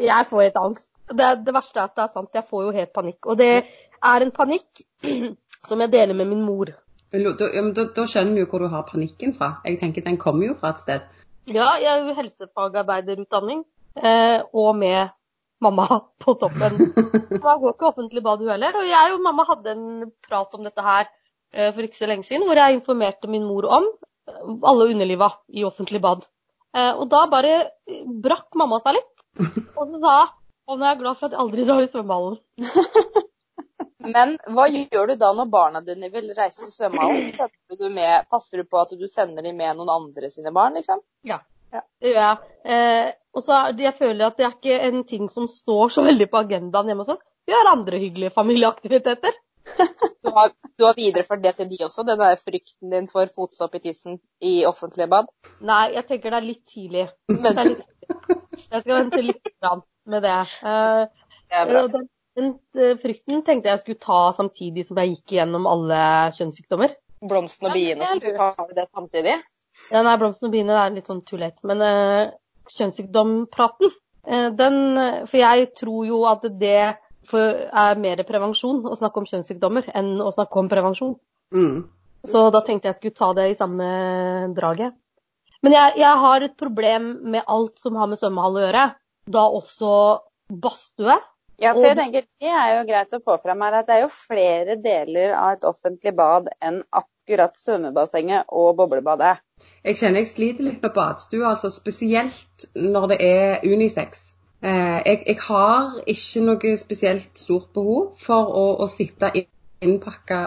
Jeg 0.02 0.26
får 0.28 0.42
helt 0.42 0.58
angst. 0.58 0.88
Det, 1.12 1.28
det 1.46 1.54
verste 1.54 1.80
er 1.80 1.90
at 1.90 1.96
det 1.96 2.04
er 2.06 2.12
sant, 2.14 2.34
jeg 2.34 2.48
får 2.48 2.64
jo 2.66 2.74
helt 2.74 2.92
panikk. 2.96 3.26
Og 3.28 3.38
det 3.38 3.50
er 3.62 4.24
en 4.24 4.32
panikk 4.34 4.82
som 5.68 5.82
jeg 5.84 5.92
deler 5.92 6.16
med 6.16 6.30
min 6.32 6.44
mor. 6.46 6.72
Da, 7.12 7.48
ja, 7.52 7.60
men 7.60 7.74
da, 7.76 7.84
da 7.92 8.06
skjønner 8.08 8.38
vi 8.38 8.40
jo 8.40 8.48
hvor 8.48 8.62
du 8.64 8.70
har 8.72 8.86
panikken 8.88 9.34
fra. 9.36 9.58
Jeg 9.68 9.78
tenker 9.82 10.04
Den 10.06 10.16
kommer 10.16 10.48
jo 10.48 10.56
fra 10.56 10.72
et 10.72 10.80
sted. 10.80 11.04
Ja, 11.50 11.74
jeg 11.82 11.90
er 11.90 12.06
jo 12.06 12.14
helsefagarbeiderutdanning, 12.16 13.64
og 14.52 14.76
med 14.78 15.10
mamma 15.62 15.86
på 16.18 16.34
toppen. 16.40 16.78
Man 17.44 17.60
går 17.62 17.74
ikke 17.74 17.88
offentlig 17.92 18.22
bad, 18.24 18.40
hun 18.42 18.50
heller. 18.50 18.76
Og 18.80 18.86
jeg 18.88 19.14
og 19.14 19.22
mamma 19.24 19.44
hadde 19.48 19.74
en 19.76 20.10
prat 20.26 20.54
om 20.58 20.64
dette 20.66 20.82
her 20.84 21.06
eh, 21.54 21.70
for 21.72 21.86
ikke 21.86 22.00
så 22.00 22.08
lenge 22.10 22.26
siden, 22.26 22.46
hvor 22.48 22.58
jeg 22.58 22.78
informerte 22.80 23.30
min 23.30 23.46
mor 23.46 23.68
om 23.78 23.86
eh, 23.86 24.40
alle 24.68 24.88
underliva 24.90 25.30
i 25.54 25.64
offentlig 25.68 26.02
bad. 26.02 26.26
Eh, 26.74 26.90
og 26.96 27.06
da 27.12 27.26
bare 27.30 27.54
eh, 27.62 28.02
brakk 28.24 28.56
mamma 28.58 28.80
seg 28.82 28.98
litt. 28.98 29.12
Og 29.78 29.86
så 29.94 30.00
sa 30.02 30.16
og 30.70 30.78
nå 30.78 30.84
er 30.86 30.92
jeg 30.92 30.98
glad 31.00 31.16
for 31.18 31.26
at 31.26 31.32
jeg 31.34 31.40
aldri 31.42 31.64
drar 31.66 31.80
i 31.82 31.88
svømmehallen. 31.90 32.36
Men 34.14 34.36
hva 34.54 34.66
gjør 34.70 35.10
du 35.10 35.14
da 35.18 35.30
når 35.34 35.48
barna 35.50 35.80
dine 35.84 36.08
vil 36.10 36.28
reise 36.36 36.62
til 36.64 36.70
svømmehallen? 36.70 37.50
Du 37.80 37.88
med- 37.90 38.28
Passer 38.30 38.62
du 38.62 38.68
på 38.70 38.78
at 38.78 38.94
du 38.98 39.02
sender 39.10 39.42
dem 39.42 39.58
med 39.58 39.76
noen 39.78 39.90
andre 39.90 40.30
sine 40.30 40.52
barn, 40.54 40.78
liksom? 40.78 41.02
Ja, 41.26 41.40
Det 41.72 42.12
gjør 42.14 42.20
jeg. 42.22 43.12
Eh, 43.32 43.38
og 43.38 43.44
så 43.44 43.62
jeg 43.78 43.94
føler 43.96 44.26
at 44.26 44.36
det 44.36 44.46
er 44.46 44.56
ikke 44.56 44.80
en 44.90 45.04
ting 45.08 45.28
som 45.30 45.48
står 45.48 45.94
så 45.94 46.04
veldig 46.04 46.28
på 46.30 46.42
agendaen 46.44 46.92
hjemme 46.92 47.06
hos 47.06 47.14
oss. 47.16 47.24
Vi 47.46 47.52
har 47.56 47.72
andre 47.72 47.98
hyggelige 47.98 48.30
familieaktiviteter. 48.30 49.32
Du 50.22 50.30
har, 50.34 50.50
du 50.78 50.84
har 50.84 50.94
videreført 50.98 51.42
det 51.42 51.54
til 51.56 51.68
de 51.70 51.84
også, 51.86 52.02
den 52.06 52.18
der 52.18 52.36
frykten 52.38 52.90
din 52.90 53.08
for 53.10 53.30
fotsopp 53.30 53.74
i 53.78 53.80
tissen 53.82 54.18
i 54.42 54.64
offentlige 54.66 55.08
bad? 55.10 55.30
Nei, 55.60 55.92
jeg 55.96 56.06
tenker 56.08 56.34
det 56.34 56.38
er 56.38 56.46
litt 56.46 56.64
tidlig. 56.68 57.06
Men 57.30 57.58
er 57.58 57.70
litt 57.70 57.88
Jeg 58.72 58.82
skal 58.82 58.98
vente 58.98 59.22
litt 59.22 59.52
med 60.10 60.24
det. 60.26 60.40
Eh, 60.66 61.04
det. 61.52 61.84
Den, 61.94 62.06
den 62.38 62.50
eh, 62.76 62.98
frykten 63.00 63.44
tenkte 63.46 63.72
jeg 63.72 63.82
skulle 63.82 64.02
ta 64.02 64.20
samtidig 64.36 64.86
som 64.88 65.00
jeg 65.00 65.14
gikk 65.14 65.36
gjennom 65.38 65.68
alle 65.70 66.02
kjønnssykdommer. 66.36 66.94
Blomsten 67.22 67.70
og 67.70 67.76
biene, 67.78 68.02
ja, 68.02 68.14
så 68.14 68.22
du 68.22 68.38
tar 68.38 68.76
det 68.76 68.88
samtidig? 68.90 69.36
Ja, 69.92 70.02
nei, 70.02 70.16
blomsten 70.20 70.50
og 70.50 70.54
biene 70.54 70.78
er 70.80 70.94
litt 70.94 71.08
sånn 71.08 71.22
too 71.28 71.38
late. 71.40 71.62
Men 71.68 71.84
eh, 71.86 72.32
kjønnssykdompraten, 72.70 73.90
eh, 74.26 74.48
den 74.54 74.78
For 75.26 75.38
jeg 75.40 75.72
tror 75.78 76.06
jo 76.06 76.22
at 76.30 76.46
det 76.60 76.76
er 76.82 77.98
mer 77.98 78.22
prevensjon 78.28 78.82
å 78.86 78.96
snakke 78.98 79.22
om 79.22 79.26
kjønnssykdommer 79.26 79.90
enn 79.94 80.16
å 80.20 80.32
snakke 80.34 80.58
om 80.58 80.70
prevensjon. 80.70 81.14
Mm. 81.54 81.84
Så 82.26 82.50
da 82.54 82.62
tenkte 82.62 82.90
jeg 82.90 82.98
skulle 82.98 83.18
ta 83.18 83.32
det 83.34 83.50
i 83.50 83.58
samme 83.58 83.86
draget. 84.54 84.94
Men 85.62 85.76
jeg, 85.76 85.98
jeg 86.02 86.18
har 86.24 86.42
et 86.42 86.56
problem 86.58 87.12
med 87.30 87.46
alt 87.46 87.78
som 87.78 87.98
har 87.98 88.10
med 88.10 88.18
svømmehall 88.18 88.58
å 88.58 88.64
gjøre. 88.64 88.86
Da 89.30 89.44
også 89.46 89.92
badstue. 90.50 91.18
Ja, 91.62 91.74
for 91.76 91.86
jeg 91.86 91.98
tenker 91.98 92.24
Det 92.42 92.50
er 92.50 92.70
jo 92.74 92.86
greit 92.88 93.14
å 93.14 93.22
få 93.22 93.36
fram 93.42 93.60
her 93.62 93.76
at 93.78 93.86
det 93.86 93.98
er 93.98 94.04
jo 94.04 94.10
flere 94.10 94.76
deler 94.82 95.34
av 95.38 95.56
et 95.56 95.66
offentlig 95.68 96.14
bad 96.18 96.48
enn 96.58 96.80
akkurat 96.90 97.11
svømmebassenget 97.28 98.44
og 98.48 98.76
boblebadet. 98.76 99.38
Jeg 99.84 99.96
kjenner 99.96 100.22
jeg 100.22 100.30
sliter 100.30 100.64
litt 100.64 100.82
med 100.82 100.94
badstue, 100.94 101.46
altså 101.46 101.70
spesielt 101.70 102.66
når 102.74 103.06
det 103.12 103.18
er 103.20 103.62
unisex. 103.64 104.32
Eh, 104.62 105.02
jeg, 105.06 105.22
jeg 105.26 105.38
har 105.48 106.02
ikke 106.06 106.42
noe 106.46 106.76
spesielt 106.78 107.38
stort 107.38 107.72
behov 107.74 108.12
for 108.18 108.50
å, 108.50 108.66
å 108.82 108.86
sitte 108.90 109.32
innpakka, 109.82 110.42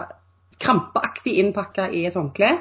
krampeaktig 0.60 1.38
innpakka 1.40 1.90
i 1.92 2.06
et 2.08 2.16
håndkle 2.16 2.52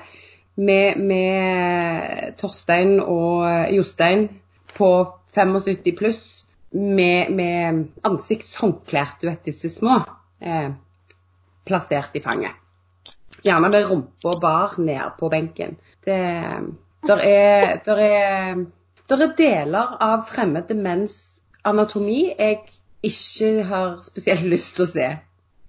med, 0.55 0.97
med 0.99 2.35
Torstein 2.39 2.99
og 2.99 3.71
Jostein 3.71 4.27
på 4.75 4.91
75 5.35 5.95
pluss 5.95 6.45
med, 6.75 7.31
med 7.31 7.85
ansiktshåndklær, 8.03 9.15
du 9.21 9.29
vet 9.29 9.47
disse 9.47 9.71
små, 9.71 10.01
eh, 10.43 10.69
plassert 11.67 12.15
i 12.15 12.23
fanget. 12.23 12.64
Gjerne 13.45 13.69
med 13.71 13.87
rumpa 13.89 14.33
bar 14.41 14.75
ned 14.81 15.15
på 15.19 15.29
benken. 15.29 15.77
Det 16.05 16.19
der 17.05 17.17
er, 17.17 17.81
der 17.85 17.97
er, 18.01 18.65
der 19.09 19.21
er 19.21 19.33
deler 19.37 19.97
av 20.01 20.23
fremmede 20.25 20.77
menns 20.77 21.17
anatomi 21.65 22.31
jeg 22.31 22.63
ikke 23.05 23.49
har 23.69 23.99
spesielt 24.01 24.47
lyst 24.49 24.75
til 24.77 24.85
å 24.85 24.89
se. 24.89 25.09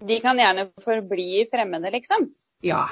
De 0.06 0.21
kan 0.25 0.38
gjerne 0.40 0.68
forbli 0.85 1.45
fremmede, 1.50 1.92
liksom. 1.92 2.30
Ja. 2.64 2.87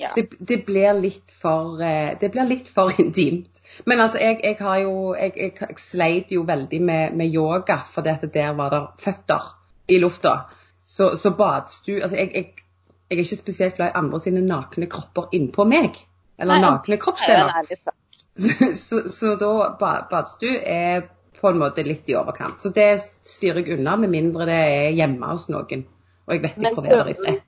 Ja. 0.00 0.12
Det, 0.16 0.30
det, 0.38 0.62
blir 0.64 1.00
for, 1.40 1.80
eh, 1.84 2.16
det 2.20 2.30
blir 2.32 2.48
litt 2.48 2.68
for 2.72 2.92
intimt. 3.02 3.60
Men 3.84 4.00
altså, 4.00 4.20
jeg, 4.20 4.40
jeg 4.44 4.56
har 4.60 4.78
jo 4.80 5.14
Jeg, 5.14 5.32
jeg, 5.36 5.52
jeg 5.60 5.78
sleit 5.78 6.32
jo 6.32 6.44
veldig 6.48 6.80
med, 6.80 7.16
med 7.16 7.34
yoga, 7.34 7.82
for 7.86 8.02
der 8.04 8.52
var 8.56 8.70
det 8.70 8.80
føtter 9.04 9.52
i 9.88 9.98
lufta. 10.00 10.50
Så, 10.86 11.16
så 11.16 11.30
badstue 11.36 12.02
Altså, 12.02 12.16
jeg, 12.16 12.32
jeg, 12.34 12.69
jeg, 13.10 13.18
er 13.18 13.24
ikke 13.24 13.36
spesielt 13.36 13.76
glad 13.76 13.90
i 13.90 13.98
andre 13.98 14.20
sine 14.22 14.42
nakne 14.46 14.86
kropper 14.90 15.32
innpå 15.34 15.66
meg. 15.68 15.98
Eller 16.40 16.60
Nei, 16.60 16.70
nakne 16.70 16.98
kroppsdeler. 17.00 17.50
Er. 17.50 17.94
Så, 18.38 18.54
så, 18.86 19.00
så 19.12 19.34
da 19.40 19.52
ba, 19.80 19.94
badstue 20.10 20.60
er 20.62 21.08
på 21.40 21.50
en 21.50 21.60
måte 21.60 21.84
litt 21.84 22.08
i 22.10 22.16
overkant. 22.18 22.60
Så 22.62 22.72
det 22.76 22.88
styrer 23.02 23.64
jeg 23.64 23.78
unna, 23.78 23.96
med 24.00 24.12
mindre 24.12 24.46
det 24.48 24.58
er 24.60 24.90
hjemme 24.96 25.32
hos 25.32 25.48
noen. 25.52 25.86
Og 26.28 26.36
jeg 26.36 26.44
vet 26.44 26.58
ikke 26.58 26.74
får 26.76 26.86
være 26.86 27.00
der 27.00 27.12
i 27.12 27.16
fred. 27.18 27.40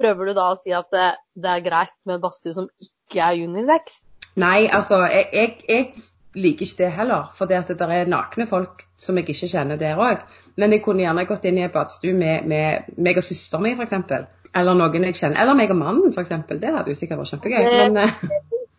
prøver 0.00 0.30
du 0.30 0.36
da 0.38 0.46
å 0.54 0.56
si 0.56 0.72
at 0.72 0.88
det, 0.94 1.08
det 1.36 1.50
er 1.52 1.66
greit 1.66 1.96
med 2.08 2.22
badstue 2.22 2.56
som 2.56 2.70
ikke 2.80 3.20
er 3.26 3.42
unisex? 3.44 4.00
Nei, 4.40 4.70
altså, 4.72 5.02
jeg, 5.10 5.26
jeg, 5.34 5.56
jeg 5.68 6.40
liker 6.40 6.66
ikke 6.66 6.84
det 6.84 6.90
heller. 6.96 7.30
For 7.36 7.50
det 7.50 7.58
at 7.58 7.72
det 7.74 7.88
er 7.90 8.10
nakne 8.10 8.46
folk 8.48 8.86
som 9.00 9.18
jeg 9.18 9.28
ikke 9.28 9.50
kjenner 9.50 9.80
der 9.80 10.00
òg. 10.00 10.22
Men 10.56 10.72
jeg 10.72 10.84
kunne 10.84 11.04
gjerne 11.04 11.26
gått 11.28 11.48
inn 11.50 11.58
i 11.58 11.66
en 11.66 11.74
badstue 11.74 12.14
med, 12.16 12.46
med 12.48 12.94
meg 12.96 13.18
og 13.20 13.26
søsteren 13.26 13.66
min, 13.66 13.82
f.eks. 13.82 14.30
Eller 14.54 14.74
noen 14.74 15.04
jeg 15.06 15.14
kjenner. 15.18 15.38
Eller 15.42 15.54
meg 15.58 15.70
og 15.70 15.78
mannen, 15.78 16.12
f.eks. 16.14 16.32
Det 16.50 16.72
hadde 16.74 16.90
jo 16.90 16.98
sikkert 16.98 17.20
vært 17.22 17.32
kjempegøy. 17.34 17.60
Det- 17.70 17.92
Men 17.92 17.96
eh, 18.08 18.14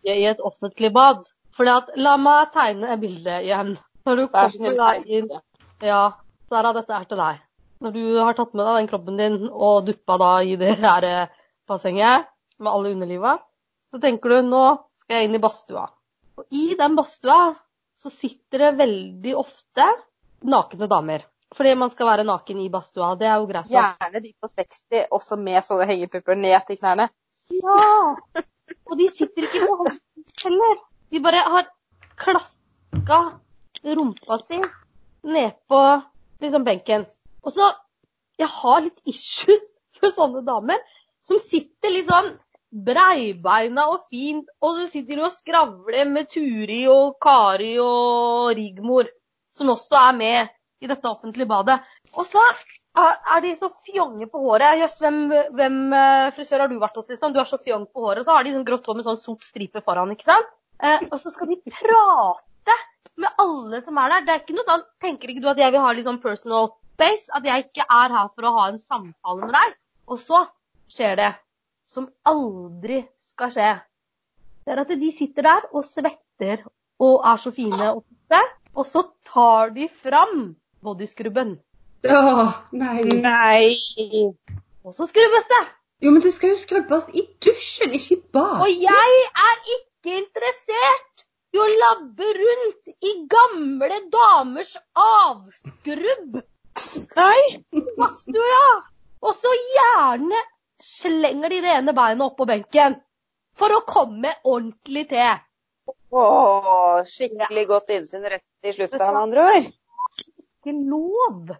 Ikke 0.02 0.16
I 0.18 0.26
et 0.32 0.40
offentlig 0.44 0.92
bad. 0.92 1.22
Fordi 1.56 1.70
at, 1.76 1.90
La 1.96 2.16
meg 2.20 2.50
tegne 2.52 2.90
et 2.92 3.00
bilde 3.00 3.38
igjen. 3.44 3.74
Når 4.06 4.16
du 4.16 4.26
kommer 4.32 4.76
deg 4.82 5.06
inn. 5.18 5.30
Ja, 5.82 6.02
Sara, 6.50 6.72
dette 6.76 6.92
er 6.96 7.04
til 7.08 7.20
deg. 7.20 7.40
Når 7.82 7.92
du 7.96 8.02
har 8.20 8.34
tatt 8.38 8.52
med 8.54 8.66
deg 8.66 8.76
den 8.80 8.88
kroppen 8.92 9.16
din 9.18 9.38
og 9.50 9.86
duppa 9.88 10.16
da 10.20 10.30
i 10.46 10.56
det 10.56 10.76
her 10.82 11.04
eh, 11.08 11.26
bassenget 11.68 12.28
med 12.62 12.70
alle 12.72 12.92
underliva, 12.94 13.36
så 13.90 13.98
tenker 14.02 14.28
du 14.36 14.48
nå 14.52 14.62
skal 15.02 15.16
jeg 15.20 15.28
inn 15.28 15.34
i 15.38 15.42
badstua. 15.42 15.88
Og 16.38 16.44
i 16.54 16.74
den 16.78 16.94
badstua 16.96 17.54
så 17.98 18.10
sitter 18.12 18.66
det 18.66 18.70
veldig 18.78 19.34
ofte 19.38 19.86
nakne 20.48 20.88
damer. 20.90 21.24
Fordi 21.56 21.74
man 21.76 21.90
skal 21.92 22.08
være 22.08 22.24
naken 22.24 22.60
i 22.62 22.70
badstua. 22.72 23.12
Det 23.20 23.28
er 23.28 23.40
jo 23.40 23.48
greit. 23.50 23.68
Gjerne 23.72 24.22
de 24.24 24.32
på 24.40 24.48
60, 24.48 25.06
også 25.12 25.36
med 25.36 25.60
sånne 25.66 25.88
hengepupper 25.90 26.38
ned 26.38 26.56
til 26.68 26.78
knærne. 26.80 27.08
Ja! 27.62 28.44
Og 28.88 28.96
de 28.98 29.08
sitter 29.12 29.46
ikke 29.48 29.66
på 29.66 29.76
hånden 29.82 30.00
heller. 30.44 30.80
De 31.12 31.20
bare 31.20 31.42
har 31.54 31.68
klaska 32.22 33.20
rumpa 33.84 34.38
si 34.46 34.60
nedpå 35.22 35.82
liksom 36.42 36.64
benken. 36.64 37.06
Og 37.44 37.52
så 37.52 37.72
Jeg 38.40 38.48
har 38.48 38.80
litt 38.80 39.00
issues 39.06 39.60
for 39.94 40.10
sånne 40.16 40.40
damer 40.42 40.80
som 41.28 41.38
sitter 41.38 41.92
litt 41.92 42.08
sånn 42.08 42.30
breibeina 42.72 43.84
og 43.92 44.06
fint, 44.10 44.48
og 44.64 44.78
så 44.78 44.86
sitter 44.88 45.20
de 45.20 45.26
og 45.26 45.34
skravler 45.34 46.08
med 46.08 46.30
Turi 46.32 46.80
og 46.90 47.18
Kari 47.22 47.74
og 47.78 48.54
Rigmor, 48.56 49.10
som 49.54 49.70
også 49.74 50.00
er 50.00 50.16
med 50.16 50.54
i 50.82 50.90
dette 50.90 51.08
offentlige 51.08 51.48
badet. 51.50 51.78
Og 52.18 52.26
så 52.28 52.42
er 52.92 53.44
de 53.44 53.52
så 53.56 53.70
fjonge 53.86 54.26
på 54.28 54.42
håret. 54.42 54.80
Jøss, 54.82 54.98
hvem, 55.00 55.20
hvem 55.56 55.78
eh, 55.96 56.30
frisør 56.36 56.64
har 56.64 56.72
du 56.72 56.76
vært 56.82 56.98
hos? 57.00 57.08
liksom? 57.08 57.32
Du 57.32 57.40
er 57.40 57.48
så 57.48 57.60
fjong 57.60 57.86
på 57.88 58.04
håret. 58.04 58.22
Og 58.22 58.28
så 58.28 58.36
har 58.36 58.44
de 58.44 58.54
sånn 58.56 58.66
grått 58.68 58.88
hår 58.88 58.98
med 58.98 59.08
sånn 59.08 59.20
sort 59.20 59.46
stripe 59.46 59.82
foran. 59.84 60.12
ikke 60.12 60.28
sant? 60.28 60.50
Eh, 60.82 61.06
og 61.08 61.18
så 61.22 61.32
skal 61.32 61.52
de 61.52 61.60
prate 61.70 62.78
med 63.22 63.42
alle 63.42 63.82
som 63.86 64.00
er 64.02 64.16
der. 64.16 64.26
Det 64.26 64.34
er 64.34 64.42
ikke 64.42 64.58
noe 64.58 64.68
sånn, 64.68 64.84
Tenker 65.02 65.32
ikke 65.32 65.44
du 65.44 65.48
at 65.52 65.62
jeg 65.62 65.74
vil 65.74 65.84
ha 65.84 65.94
litt 65.94 66.08
sånn 66.08 66.20
personal 66.22 66.72
base? 67.00 67.30
At 67.36 67.46
jeg 67.48 67.68
ikke 67.68 67.86
er 67.86 68.18
her 68.18 68.28
for 68.34 68.48
å 68.48 68.54
ha 68.58 68.68
en 68.72 68.82
samtale 68.82 69.46
med 69.46 69.56
deg? 69.56 69.78
Og 70.12 70.20
så 70.20 70.44
skjer 70.92 71.16
det 71.20 71.32
som 71.88 72.08
aldri 72.28 73.02
skal 73.32 73.52
skje. 73.54 73.72
Det 74.62 74.74
er 74.74 74.82
at 74.84 74.92
de 75.00 75.10
sitter 75.14 75.48
der 75.48 75.68
og 75.72 75.86
svetter 75.86 76.66
og 77.02 77.24
er 77.26 77.40
så 77.42 77.50
fine 77.54 77.88
og 77.96 78.04
flotte, 78.04 78.42
og 78.78 78.86
så 78.88 79.02
tar 79.26 79.72
de 79.74 79.88
fram 79.90 80.52
bodyskrubben. 80.82 81.56
Åh, 82.08 82.56
nei. 82.74 83.02
Nei. 83.22 84.26
Og 84.82 84.94
så 84.96 85.06
skrubbes 85.06 85.46
det! 85.50 85.62
Jo, 86.02 86.10
men 86.10 86.22
det 86.22 86.32
skal 86.34 86.50
jo 86.50 86.58
skrubbes 86.58 87.06
i 87.14 87.22
dusjen, 87.44 87.92
ikke 87.94 88.16
i 88.16 88.22
badet. 88.34 88.64
Og 88.64 88.80
jeg 88.82 89.20
er 89.46 89.60
ikke 89.76 90.16
interessert 90.18 91.26
i 91.52 91.60
å 91.60 91.68
labbe 91.68 92.32
rundt 92.38 92.90
i 92.90 93.12
gamle 93.30 94.00
damers 94.10 94.72
avskrubb 94.98 96.40
Nei. 97.14 97.42
i 97.76 97.82
ja. 98.40 98.72
Og 99.22 99.36
så 99.38 99.52
gjerne 99.76 100.40
slenger 100.82 101.52
de 101.52 101.60
det 101.62 101.74
ene 101.76 101.94
beinet 101.94 102.24
oppå 102.26 102.48
benken 102.48 102.96
for 103.54 103.76
å 103.76 103.84
komme 103.86 104.32
ordentlig 104.42 105.04
til. 105.12 105.42
Åh, 106.12 107.04
skikkelig 107.08 107.66
godt 107.68 107.92
innsyn 107.94 108.26
rett 108.26 108.66
i 108.66 108.74
slutta, 108.74 109.12
med 109.12 109.20
andre 109.22 109.46
ord. 109.52 109.70
Ikke 110.62 110.74
lov. 110.88 111.50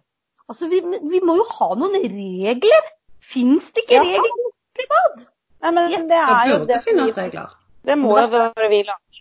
Altså, 0.47 0.67
vi, 0.71 0.79
vi 0.81 1.19
må 1.23 1.35
jo 1.41 1.45
ha 1.59 1.69
noen 1.75 1.95
regler. 1.99 2.89
Fins 3.23 3.69
det 3.75 3.83
ikke 3.85 3.99
Ja. 3.99 4.03
regler 4.03 4.83
i 4.83 4.87
bad? 4.89 5.25
Nei, 5.63 5.71
men 5.71 5.91
det 5.91 6.07
Det 6.09 6.19
er 6.19 6.47
jo 6.49 6.65
det 6.65 6.81
finnes 6.83 7.15
regler. 7.17 7.51
Det 7.83 7.97
må 7.99 8.15
jo 8.17 8.27
være 8.31 8.69
vi 8.71 8.83
lager. 8.87 9.19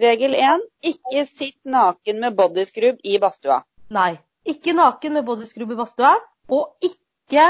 Regel 0.00 0.34
én 0.36 0.60
ikke 0.88 1.26
sitt 1.28 1.58
naken 1.64 2.20
med 2.20 2.36
bodyscrub 2.36 3.00
i 3.04 3.18
badstua. 3.20 3.62
Nei. 3.90 4.18
Ikke 4.48 4.72
naken 4.72 5.12
med 5.12 5.24
bodyscrub 5.24 5.70
i 5.72 5.76
badstua. 5.76 6.14
Og 6.48 6.76
ikke 6.82 7.44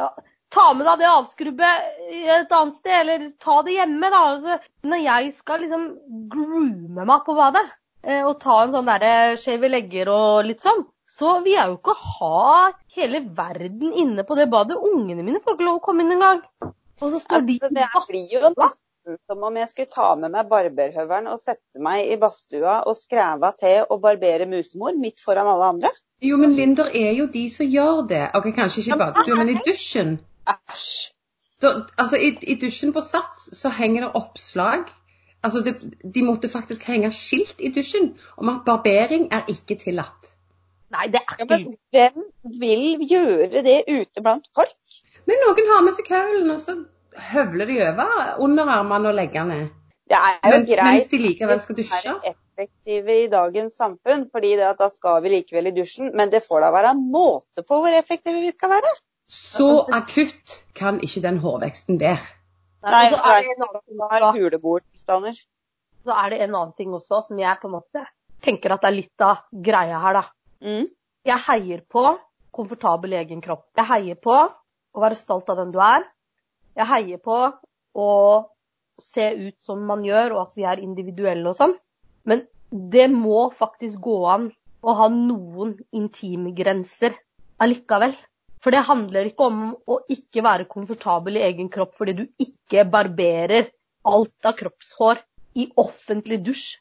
ja, 0.00 0.08
ta 0.50 0.72
med 0.76 0.86
deg 0.88 0.98
det 0.98 1.08
avskrubbet 1.10 2.08
i 2.12 2.22
et 2.28 2.52
annet 2.52 2.74
sted, 2.80 2.96
eller 3.00 3.28
ta 3.40 3.60
det 3.62 3.76
hjemme. 3.76 4.10
da. 4.10 4.22
Altså, 4.34 4.58
når 4.84 5.04
jeg 5.04 5.32
skal 5.36 5.60
liksom 5.60 5.84
groome 6.32 7.04
meg 7.06 7.24
på 7.26 7.36
badet 7.36 7.66
og 8.02 8.34
ta 8.40 8.62
en 8.62 8.74
sånn 8.74 8.88
derre 8.88 9.36
skjeve 9.40 9.68
legger 9.68 10.08
og 10.12 10.46
litt 10.48 10.62
sånn, 10.64 10.84
så 11.10 11.40
vil 11.44 11.56
jeg 11.56 11.72
jo 11.72 11.78
ikke 11.78 11.96
ha 12.00 12.44
hele 12.96 13.22
verden 13.36 13.96
inne 13.98 14.24
på 14.26 14.36
det 14.38 14.46
badet. 14.52 14.78
Ungene 14.78 15.24
mine 15.26 15.40
får 15.42 15.56
ikke 15.56 15.66
lov 15.66 15.80
å 15.80 15.82
komme 15.84 16.06
inn 16.06 16.14
engang. 16.16 16.44
Og 17.00 17.08
så 17.08 17.18
står 17.18 17.44
de 17.48 17.58
Altså, 17.58 17.74
det 17.74 17.88
i 17.88 18.06
blir 18.12 18.34
jo 18.36 18.52
nesten 18.52 19.18
som 19.26 19.44
om 19.48 19.56
jeg 19.56 19.70
skulle 19.70 19.94
ta 19.94 20.08
med 20.20 20.34
meg 20.34 20.48
barberhøvelen 20.50 21.30
og 21.32 21.40
sette 21.40 21.80
meg 21.82 22.10
i 22.12 22.18
badstua 22.20 22.82
og 22.86 22.98
skræva 22.98 23.52
til 23.58 23.86
og 23.88 24.02
barbere 24.04 24.46
musemor 24.46 24.98
midt 25.00 25.22
foran 25.24 25.48
alle 25.48 25.70
andre. 25.74 25.92
Jo, 26.20 26.36
men 26.36 26.52
Linder 26.52 26.90
er 26.92 27.14
jo 27.16 27.26
de 27.32 27.46
som 27.50 27.66
gjør 27.66 28.04
det. 28.10 28.26
Ok, 28.36 28.50
Kanskje 28.54 28.84
ikke 28.84 28.98
i 28.98 29.00
badstua, 29.00 29.38
men 29.40 29.54
i 29.54 29.58
dusjen. 29.64 30.18
Æsj. 30.52 31.14
Da, 31.60 31.72
altså, 32.00 32.16
i, 32.16 32.34
I 32.52 32.56
dusjen 32.60 32.92
på 32.96 33.02
Sats 33.04 33.50
så 33.56 33.72
henger 33.72 34.06
det 34.06 34.12
oppslag. 34.20 34.92
Altså, 35.42 35.62
det, 35.64 35.76
De 36.14 36.22
måtte 36.24 36.50
faktisk 36.52 36.84
henge 36.88 37.12
skilt 37.16 37.60
i 37.60 37.72
dusjen 37.72 38.12
om 38.36 38.52
at 38.52 38.64
barbering 38.66 39.30
er 39.32 39.48
ikke 39.48 39.78
tillatt. 39.80 40.30
Nei, 40.90 41.06
det 41.12 41.20
er 41.22 41.44
ikke 41.44 41.56
ja, 41.94 42.08
hvem 42.10 42.24
vil 42.60 43.04
gjøre 43.08 43.62
det 43.62 43.82
ute 43.88 44.22
blant 44.24 44.48
folk? 44.58 44.96
Men 45.30 45.38
noen 45.44 45.68
har 45.70 45.84
med 45.86 45.94
seg 45.94 46.08
kølen, 46.08 46.50
og 46.50 46.58
så 46.60 46.74
høvler 47.30 47.70
de 47.70 47.76
over 47.86 48.40
underarmene 48.42 49.12
og 49.12 49.14
leggene. 49.14 49.60
Det 50.10 50.18
er 50.18 50.34
jo 50.34 50.56
Mens, 50.56 50.70
mens 50.70 50.72
greit 50.80 51.12
de 51.12 51.20
likevel 51.22 51.60
skal 51.62 51.78
dusje. 51.78 52.00
vi 52.02 52.10
er 52.10 52.34
effektive 52.34 53.18
i 53.20 53.28
dagens 53.30 53.76
samfunn, 53.78 54.26
fordi 54.32 54.56
da 54.58 54.88
skal 54.94 55.22
vi 55.22 55.36
likevel 55.36 55.70
i 55.70 55.74
dusjen. 55.76 56.10
Men 56.16 56.32
det 56.32 56.42
får 56.48 56.66
da 56.66 56.72
være 56.74 56.90
en 56.96 57.06
måte 57.12 57.62
på 57.62 57.78
hvor 57.78 57.94
effektive 57.94 58.42
vi 58.42 58.50
skal 58.56 58.74
være. 58.74 58.92
Så 59.30 59.68
akutt 59.94 60.58
kan 60.74 60.98
ikke 61.06 61.22
den 61.22 61.38
hårveksten 61.38 62.00
være. 62.00 62.39
Nei, 62.82 63.10
så 63.12 63.18
er 63.20 63.42
det 63.44 63.54
en 63.54 63.66
annen 63.66 63.82
ting. 63.84 63.98
Så 66.00 66.16
er 66.16 66.32
det 66.32 66.40
en 66.40 66.54
annen 66.54 66.72
ting 66.78 66.94
også 66.96 67.22
som 67.26 67.40
jeg 67.40 67.60
på 67.60 67.68
en 67.68 67.76
måte 67.76 68.04
tenker 68.40 68.72
at 68.72 68.84
det 68.84 68.88
er 68.88 68.96
litt 68.96 69.24
av 69.24 69.42
greia 69.52 69.98
her, 70.00 70.16
da. 70.16 70.22
Mm. 70.64 70.86
Jeg 71.28 71.44
heier 71.48 71.82
på 71.92 72.04
komfortabel 72.56 73.18
egen 73.18 73.42
kropp. 73.44 73.66
Jeg 73.76 73.88
heier 73.90 74.16
på 74.20 74.36
å 74.36 75.02
være 75.02 75.18
stolt 75.18 75.50
av 75.52 75.60
den 75.60 75.74
du 75.74 75.80
er. 75.84 76.06
Jeg 76.78 76.88
heier 76.88 77.20
på 77.22 77.36
å 78.00 78.08
se 79.00 79.26
ut 79.36 79.56
som 79.64 79.84
man 79.88 80.04
gjør, 80.04 80.36
og 80.36 80.46
at 80.46 80.56
vi 80.56 80.64
er 80.68 80.80
individuelle 80.80 81.52
og 81.52 81.58
sånn. 81.58 81.76
Men 82.28 82.46
det 82.70 83.08
må 83.12 83.48
faktisk 83.56 84.00
gå 84.04 84.18
an 84.30 84.48
å 84.80 84.96
ha 84.96 85.08
noen 85.12 85.74
intime 85.96 86.54
grenser 86.56 87.16
allikevel. 87.60 88.14
For 88.60 88.74
det 88.74 88.84
handler 88.84 89.30
ikke 89.30 89.46
om 89.48 89.60
å 89.88 90.00
ikke 90.12 90.44
være 90.44 90.68
komfortabel 90.68 91.38
i 91.40 91.44
egen 91.46 91.70
kropp 91.72 91.94
fordi 91.96 92.16
du 92.18 92.24
ikke 92.44 92.84
barberer 92.92 93.70
alt 94.10 94.48
av 94.48 94.56
kroppshår 94.58 95.22
i 95.60 95.66
offentlig 95.80 96.40
dusj 96.44 96.76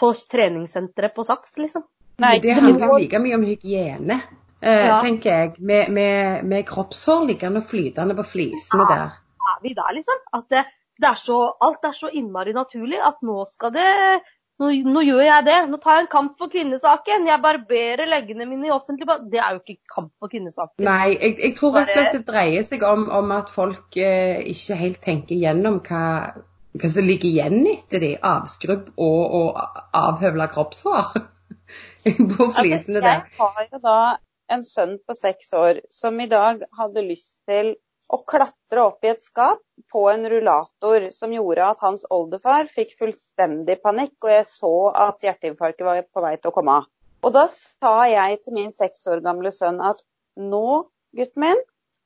på 0.00 0.10
treningssenteret 0.32 1.14
på 1.14 1.24
Sats, 1.26 1.56
liksom. 1.60 1.84
Nei, 2.20 2.38
det 2.42 2.56
handler 2.56 2.98
like 3.00 3.20
mye 3.22 3.36
om 3.38 3.44
hygiene, 3.48 4.20
eh, 4.60 4.86
Ja. 4.86 4.98
tenker 5.02 5.30
jeg. 5.30 5.54
Med, 5.58 5.88
med, 5.90 6.44
med 6.44 6.66
kroppshår 6.68 7.26
liggende 7.28 7.62
og 7.62 7.68
flytende 7.68 8.16
på 8.16 8.26
flisene 8.34 8.86
der. 8.88 9.16
Ja, 9.40 9.54
er 9.54 9.62
vi 9.62 9.74
der, 9.76 9.94
liksom. 9.96 10.20
At 10.36 10.48
det, 10.52 10.64
det 11.00 11.08
er 11.08 11.20
så, 11.20 11.38
alt 11.60 11.84
er 11.84 11.96
så 11.96 12.10
innmari 12.12 12.52
naturlig 12.56 13.00
at 13.00 13.22
nå 13.22 13.44
skal 13.48 13.72
det 13.76 13.88
nå, 14.60 14.70
nå, 14.92 15.02
gjør 15.06 15.22
jeg 15.24 15.46
det. 15.46 15.56
Nå 15.70 15.80
tar 15.80 15.96
jeg 15.96 16.04
en 16.04 16.10
kamp 16.12 16.36
for 16.40 16.52
kvinnesaken. 16.52 17.26
Jeg 17.30 17.42
barberer 17.44 18.10
leggene 18.10 18.46
mine 18.48 18.68
i 18.68 18.74
offentlig. 18.74 19.08
Det 19.32 19.40
er 19.40 19.56
jo 19.56 19.62
ikke 19.62 19.94
kamp 19.94 20.12
for 20.20 20.32
kvinnesaken. 20.32 20.84
Nei, 20.86 21.16
jeg, 21.16 21.36
jeg 21.40 21.56
tror 21.58 21.74
rett 21.78 21.88
og 21.88 21.96
slett 21.96 22.16
det 22.18 22.22
dreier 22.28 22.66
seg 22.66 22.86
om, 22.86 23.08
om 23.20 23.34
at 23.36 23.52
folk 23.54 23.98
eh, 24.00 24.40
ikke 24.52 24.78
helt 24.80 25.02
tenker 25.04 25.40
gjennom 25.40 25.80
hva, 25.88 26.04
hva 26.76 26.92
som 26.92 27.08
ligger 27.08 27.30
igjen 27.32 27.60
etter 27.72 28.04
de. 28.04 28.14
Avskrubb 28.20 28.92
og, 28.94 29.20
og 29.40 29.84
avhøvla 29.96 30.50
kroppshår 30.52 31.12
på 32.34 32.50
flisene 32.58 33.04
der. 33.04 33.24
Jeg 33.24 33.40
har 33.40 33.70
jo 33.70 33.84
da 33.84 34.00
en 34.50 34.66
sønn 34.66 34.98
på 35.06 35.14
seks 35.14 35.54
år 35.56 35.84
som 35.94 36.18
i 36.20 36.28
dag 36.30 36.64
hadde 36.78 37.06
lyst 37.06 37.38
til 37.48 37.76
å 38.10 38.18
klatre 38.26 38.82
opp 38.82 39.04
i 39.06 39.12
et 39.12 39.22
skap 39.22 39.60
på 39.92 40.04
en 40.10 40.26
rullator 40.32 41.08
som 41.14 41.32
gjorde 41.34 41.66
at 41.72 41.82
hans 41.84 42.02
oldefar 42.10 42.66
fikk 42.70 42.96
fullstendig 42.98 43.78
panikk, 43.84 44.16
og 44.24 44.32
jeg 44.32 44.46
så 44.50 44.74
at 45.06 45.26
hjerteinfarktet 45.26 45.86
var 45.86 46.02
på 46.02 46.24
vei 46.24 46.34
til 46.38 46.50
å 46.50 46.56
komme 46.56 46.78
av. 46.80 46.88
Og 47.22 47.34
da 47.36 47.44
sa 47.52 47.94
jeg 48.10 48.40
til 48.42 48.56
min 48.56 48.72
seks 48.76 49.06
år 49.12 49.22
gamle 49.24 49.52
sønn 49.54 49.80
at 49.84 50.00
nå, 50.40 50.88
gutten 51.16 51.44
min, 51.44 51.60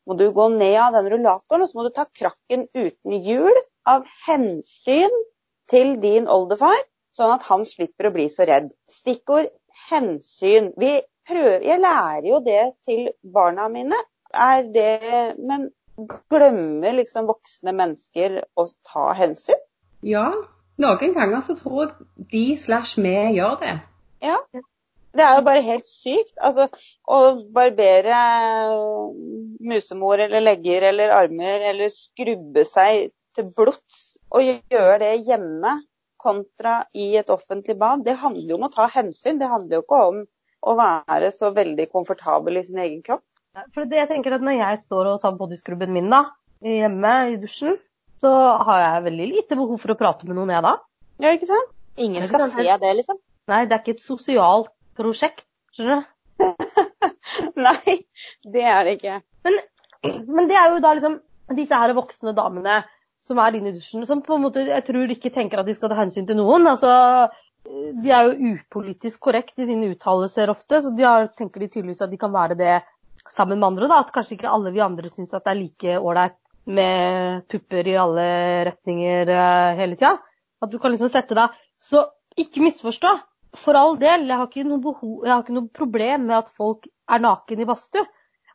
må 0.05 0.17
du 0.19 0.27
gå 0.37 0.49
ned 0.53 0.77
av 0.81 0.97
den 0.99 1.09
rullatoren, 1.13 1.65
og 1.65 1.71
så 1.71 1.79
må 1.79 1.87
du 1.87 1.95
ta 1.97 2.05
krakken 2.11 2.67
uten 2.77 3.15
hjul 3.25 3.55
av 3.89 4.05
hensyn 4.27 5.15
til 5.73 5.95
din 6.03 6.29
oldefar, 6.29 6.77
sånn 7.17 7.37
at 7.39 7.47
han 7.49 7.65
slipper 7.69 8.11
å 8.11 8.15
bli 8.17 8.27
så 8.33 8.45
redd. 8.49 8.69
Stikkord 8.91 9.49
hensyn. 9.89 10.73
Vi 10.81 10.99
prøver, 11.29 11.65
jeg 11.65 11.81
lærer 11.81 12.29
jo 12.29 12.43
det 12.45 12.65
til 12.85 13.09
barna 13.23 13.71
mine. 13.73 13.97
Er 14.35 14.67
det, 14.75 15.37
men 15.39 15.71
glemmer 15.97 16.97
liksom 16.99 17.29
voksne 17.31 17.75
mennesker 17.77 18.41
å 18.59 18.67
ta 18.87 19.13
hensyn? 19.19 19.61
Ja, 20.05 20.29
noen 20.81 21.17
ganger 21.17 21.43
så 21.47 21.57
tror 21.59 21.85
jeg 21.85 22.29
de 22.33 22.45
slash 22.61 22.99
vi 23.01 23.15
gjør 23.39 23.59
det. 23.63 23.75
Ja. 24.25 24.39
Det 25.15 25.23
er 25.23 25.37
jo 25.39 25.45
bare 25.47 25.63
helt 25.63 25.87
sykt. 25.87 26.35
Altså, 26.43 26.67
å 27.07 27.19
barbere 27.55 28.19
musemor 29.63 30.19
eller 30.25 30.43
legger 30.43 30.89
eller 30.91 31.15
armer 31.15 31.69
eller 31.71 31.93
skrubbe 31.95 32.67
seg 32.67 33.13
til 33.35 33.51
blods 33.55 34.17
og 34.35 34.43
gjøre 34.47 34.99
det 35.05 35.13
hjemme 35.29 35.77
kontra 36.25 36.81
i 36.97 37.13
et 37.21 37.31
offentlig 37.31 37.77
bad, 37.79 38.03
det 38.07 38.17
handler 38.23 38.55
jo 38.55 38.59
om 38.59 38.67
å 38.67 38.73
ta 38.73 38.89
hensyn. 38.91 39.39
Det 39.39 39.51
handler 39.51 39.79
jo 39.79 39.85
ikke 39.85 40.03
om 40.09 40.21
å 40.65 40.75
være 40.79 41.31
så 41.37 41.51
veldig 41.55 41.87
komfortabel 41.93 42.59
i 42.59 42.65
sin 42.67 42.81
egen 42.81 43.03
kropp. 43.05 43.27
For 43.75 43.87
det, 43.87 44.01
jeg 44.01 44.11
tenker 44.11 44.35
at 44.35 44.45
Når 44.45 44.57
jeg 44.59 44.81
står 44.83 45.13
og 45.13 45.21
tar 45.23 45.37
bodyskrubben 45.39 45.93
min 45.95 46.11
da, 46.11 46.25
hjemme 46.65 47.13
i 47.35 47.37
dusjen, 47.43 47.77
så 48.23 48.31
har 48.67 48.81
jeg 48.83 49.05
veldig 49.09 49.29
lite 49.31 49.59
behov 49.59 49.79
for 49.83 49.95
å 49.95 49.99
prate 49.99 50.27
med 50.29 50.39
noen, 50.39 50.53
jeg 50.55 50.65
da. 50.65 50.75
Ja, 51.23 51.35
ikke 51.37 51.51
sant? 51.51 51.71
Ingen 52.01 52.27
skal 52.27 52.49
se 52.51 52.65
det, 52.65 52.93
liksom. 52.99 53.21
Nei, 53.51 53.65
det 53.69 53.77
er 53.77 53.83
ikke 53.83 53.95
et 53.99 54.03
sosialt 54.03 54.73
prosjekt. 54.99 55.45
Skjønner 55.75 56.03
du? 56.03 56.11
Nei, 57.67 57.99
det 58.51 58.65
er 58.65 58.87
det 58.87 58.97
ikke. 58.99 59.21
Men, 59.47 59.61
men, 60.27 60.49
det 60.51 60.57
er 60.59 60.73
jo 60.73 60.83
da 60.83 60.95
liksom 60.97 61.19
disse 61.55 61.79
her 61.79 61.95
voksne 61.97 62.35
damene 62.35 62.81
som 63.25 63.39
er 63.41 63.57
inne 63.57 63.71
i 63.71 63.77
dusjen, 63.77 64.05
som 64.09 64.23
på 64.25 64.37
en 64.37 64.45
måte 64.45 64.65
jeg 64.67 64.85
tror 64.85 65.13
ikke 65.13 65.33
tenker 65.33 65.61
at 65.61 65.69
de 65.69 65.77
skal 65.77 65.93
ta 65.93 65.99
hensyn 66.01 66.27
til 66.29 66.39
noen. 66.41 66.67
Altså, 66.69 66.91
de 67.65 68.13
er 68.13 68.29
jo 68.29 68.55
upolitisk 68.55 69.23
korrekt 69.29 69.61
i 69.61 69.69
sine 69.69 69.93
uttalelser 69.93 70.53
ofte, 70.53 70.83
så 70.85 70.93
de 70.97 71.07
har, 71.07 71.31
tenker 71.37 71.65
de 71.65 71.71
tydeligvis 71.71 72.03
at 72.05 72.13
de 72.13 72.21
kan 72.21 72.35
være 72.35 72.59
det 72.59 72.75
sammen 73.31 73.61
med 73.61 73.73
andre. 73.73 73.89
da, 73.89 74.01
At 74.05 74.13
kanskje 74.15 74.39
ikke 74.39 74.53
alle 74.53 74.73
vi 74.75 74.83
andre 74.85 75.11
syns 75.13 75.35
at 75.35 75.45
det 75.45 75.53
er 75.55 75.61
like 75.61 75.99
ålreit 76.01 76.39
med 76.65 77.45
pupper 77.53 77.89
i 77.89 77.97
alle 78.01 78.27
retninger 78.71 79.31
uh, 79.31 79.77
hele 79.79 79.99
tida. 80.01 80.17
At 80.65 80.73
du 80.73 80.79
kan 80.81 80.95
liksom 80.95 81.11
sette 81.13 81.37
deg 81.37 81.53
Så 81.83 82.07
ikke 82.41 82.63
misforstå. 82.65 83.13
For 83.55 83.77
all 83.79 83.99
del, 84.01 84.25
jeg 84.27 84.39
har, 84.41 84.49
ikke 84.49 84.67
noe 84.67 84.83
behov, 84.83 85.19
jeg 85.23 85.31
har 85.31 85.43
ikke 85.45 85.55
noe 85.55 85.71
problem 85.71 86.25
med 86.27 86.41
at 86.41 86.49
folk 86.57 86.89
er 87.07 87.21
naken 87.23 87.61
i 87.63 87.67
badstue. 87.69 88.03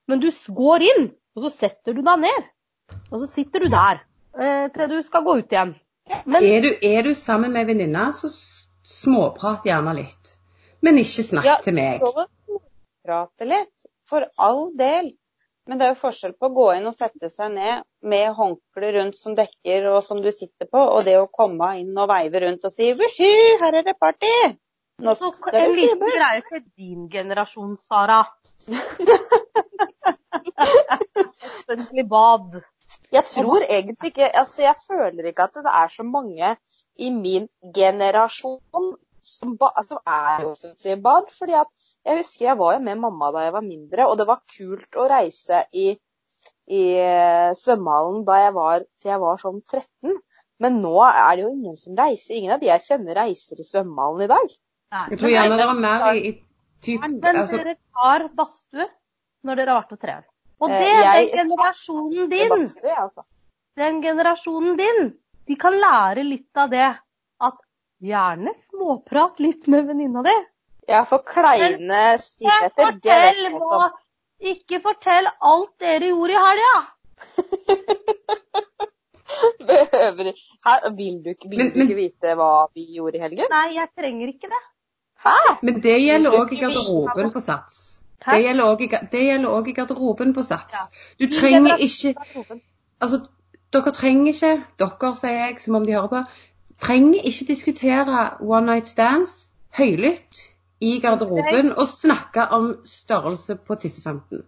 Men 0.09 0.19
du 0.19 0.27
går 0.57 0.83
inn, 0.83 1.05
og 1.37 1.45
så 1.45 1.51
setter 1.53 1.95
du 1.95 2.01
deg 2.03 2.25
ned. 2.25 2.49
Og 3.13 3.21
så 3.21 3.29
sitter 3.29 3.63
du 3.63 3.69
der 3.71 4.01
uh, 4.01 4.65
til 4.73 4.91
du 4.91 4.97
skal 5.05 5.23
gå 5.23 5.37
ut 5.39 5.55
igjen. 5.55 5.77
Men, 6.25 6.41
er, 6.41 6.65
du, 6.65 6.71
er, 6.81 7.03
du, 7.05 7.13
sammen 7.15 7.53
med 7.53 7.69
venninna, 7.69 8.09
så 8.17 8.31
småprat 8.89 9.67
gjerne 9.69 9.93
litt. 10.01 10.35
Men 10.81 10.97
ikke 10.99 11.25
snakk 11.27 11.45
ja, 11.45 11.57
til 11.63 11.77
meg. 11.77 12.03
Prate 13.05 13.47
litt. 13.47 13.89
For 14.09 14.25
all 14.41 14.69
del. 14.77 15.11
Men 15.69 15.77
det 15.77 15.85
er 15.85 15.91
jo 15.93 15.99
forskjell 16.01 16.33
på 16.33 16.47
å 16.49 16.55
gå 16.55 16.67
inn 16.79 16.89
og 16.89 16.95
sette 16.97 17.29
seg 17.29 17.51
ned 17.53 17.83
med 18.09 18.31
håndkle 18.33 18.89
rundt 18.95 19.17
som 19.19 19.35
dekker 19.37 19.85
og 19.91 19.99
som 20.01 20.17
du 20.23 20.31
sitter 20.33 20.65
på, 20.65 20.81
og 20.81 21.03
det 21.05 21.13
å 21.19 21.27
komme 21.29 21.75
inn 21.77 21.93
og 21.93 22.09
veive 22.09 22.41
rundt 22.41 22.65
og 22.65 22.73
si 22.73 22.89
Wuhu, 22.97 23.33
her 23.61 23.77
er 23.77 23.85
det 23.85 23.93
party! 24.01 24.33
Nå 24.99 25.13
skal 25.15 25.53
det 25.53 25.61
En 25.61 25.75
liten 25.77 26.01
greie 26.01 26.41
for 26.47 26.65
din 26.65 27.05
generasjon, 27.13 27.77
Sara. 27.85 28.23
Offentlig 31.29 32.05
bad. 32.09 32.57
Jeg 33.13 33.23
tror 33.29 33.63
egentlig 33.63 34.11
ikke 34.11 34.31
Altså, 34.41 34.63
jeg 34.65 34.75
føler 34.87 35.29
ikke 35.29 35.45
at 35.47 35.61
det 35.61 35.75
er 35.81 35.93
så 35.93 36.03
mange 36.03 36.55
i 36.97 37.11
min 37.13 37.47
generasjon 37.75 38.89
som, 39.25 39.55
ba, 39.59 39.71
som 39.85 39.99
er 40.05 40.43
i 40.43 40.47
offentlige 40.49 40.99
bad. 41.03 41.31
fordi 41.33 41.57
at 41.59 41.89
jeg 42.05 42.21
husker 42.21 42.45
jeg 42.45 42.59
var 42.59 42.75
jo 42.75 42.83
med 42.85 43.01
mamma 43.01 43.31
da 43.35 43.45
jeg 43.47 43.55
var 43.55 43.65
mindre, 43.65 44.07
og 44.07 44.17
det 44.19 44.27
var 44.29 44.45
kult 44.55 44.99
å 44.99 45.07
reise 45.11 45.63
i, 45.73 45.91
i 46.69 46.83
eh, 47.01 47.51
svømmehallen 47.57 48.25
da 48.27 48.39
jeg 48.45 48.55
var, 48.57 48.85
til 49.01 49.13
jeg 49.13 49.23
var 49.23 49.41
sånn 49.41 49.61
13. 49.61 50.17
Men 50.59 50.81
nå 50.83 50.95
er 51.07 51.37
det 51.37 51.45
jo 51.45 51.53
ingen 51.53 51.77
som 51.79 51.95
reiser. 51.95 52.35
Ingen 52.35 52.57
av 52.57 52.59
de 52.63 52.67
jeg 52.67 52.83
kjenner 52.83 53.15
reiser 53.21 53.59
i 53.61 53.67
svømmehallen 53.67 54.25
i 54.25 54.31
dag. 54.31 54.55
Nei, 54.95 55.05
jeg 55.13 55.21
tror 55.21 55.31
gjerne 55.31 55.59
det 55.59 55.67
var 55.69 55.79
mer 55.85 56.07
i, 56.17 56.31
i 56.31 56.31
typ 56.83 57.05
Men 57.05 57.43
altså... 57.43 57.59
dere 57.61 57.77
tar 57.77 58.25
badstue 58.35 58.87
når 59.45 59.59
dere 59.61 59.71
har 59.71 59.83
vært 59.83 59.93
på 59.93 59.99
trær. 60.01 60.23
Og 60.59 60.71
eh, 60.73 60.81
det 60.81 60.89
er 60.91 61.03
jeg, 61.05 61.29
den 61.31 61.51
generasjonen 61.53 62.31
din. 62.33 62.51
Badstue, 62.51 62.95
altså. 63.05 63.25
Den 63.79 64.01
generasjonen 64.03 64.79
din. 64.79 65.11
De 65.47 65.57
kan 65.59 65.77
lære 65.79 66.25
litt 66.27 66.59
av 66.59 66.73
det. 66.73 66.89
At 67.39 67.61
gjerne 67.99 68.53
småprat 68.69 69.39
litt 69.39 69.67
med 69.67 69.87
venninna 69.87 70.23
di. 70.23 70.45
Ja, 70.89 71.05
for 71.05 71.17
kleine 71.25 72.17
stiligheter, 72.21 72.91
det 73.03 73.17
vet 73.23 73.37
jeg 73.43 73.61
om. 73.61 73.91
Ikke 74.39 74.79
fortell 74.81 75.27
alt 75.27 75.79
dere 75.83 76.07
gjorde 76.13 76.33
i 76.33 76.35
helga! 76.47 76.75
Behøver 79.69 80.23
Her, 80.65 80.89
Vil 80.97 81.23
du, 81.23 81.33
vil 81.49 81.59
men, 81.59 81.67
du 81.75 81.79
ikke 81.83 81.97
vite 81.97 82.35
hva 82.39 82.53
vi 82.73 82.83
gjorde 82.95 83.17
i 83.19 83.23
helgen? 83.23 83.45
Nei, 83.51 83.75
jeg 83.75 83.87
trenger 83.99 84.27
ikke 84.31 84.49
det. 84.49 84.61
Hæ? 85.25 85.35
Men 85.61 85.81
det 85.83 85.97
gjelder 86.01 86.29
òg 86.39 86.49
i 86.55 86.57
garderoben 86.63 87.27
på 87.35 87.41
Sats. 87.43 87.75
Det 88.25 88.39
gjelder 88.43 88.71
òg 88.71 88.79
i, 89.69 89.73
garderoben 89.75 90.33
på 90.33 90.41
Sats. 90.47 90.77
Du 91.19 91.25
trenger 91.31 91.75
ikke 91.83 92.15
Altså, 92.99 93.17
dere 93.71 93.91
trenger 93.95 94.33
ikke, 94.33 94.53
dere 94.81 95.09
sier 95.15 95.37
jeg 95.37 95.61
som 95.63 95.77
om 95.79 95.85
de 95.87 95.93
hører 95.95 96.09
på, 96.11 96.19
trenger 96.81 97.27
ikke 97.27 97.47
diskutere 97.47 98.21
one 98.39 98.65
night 98.65 98.87
stands 98.87 99.49
høylytt 99.77 100.41
i 100.79 100.99
garderoben 101.03 101.73
og 101.75 101.87
snakke 101.91 102.45
om 102.55 102.71
størrelse 102.87 103.57
på 103.67 103.75
tissefanten. 103.75 104.45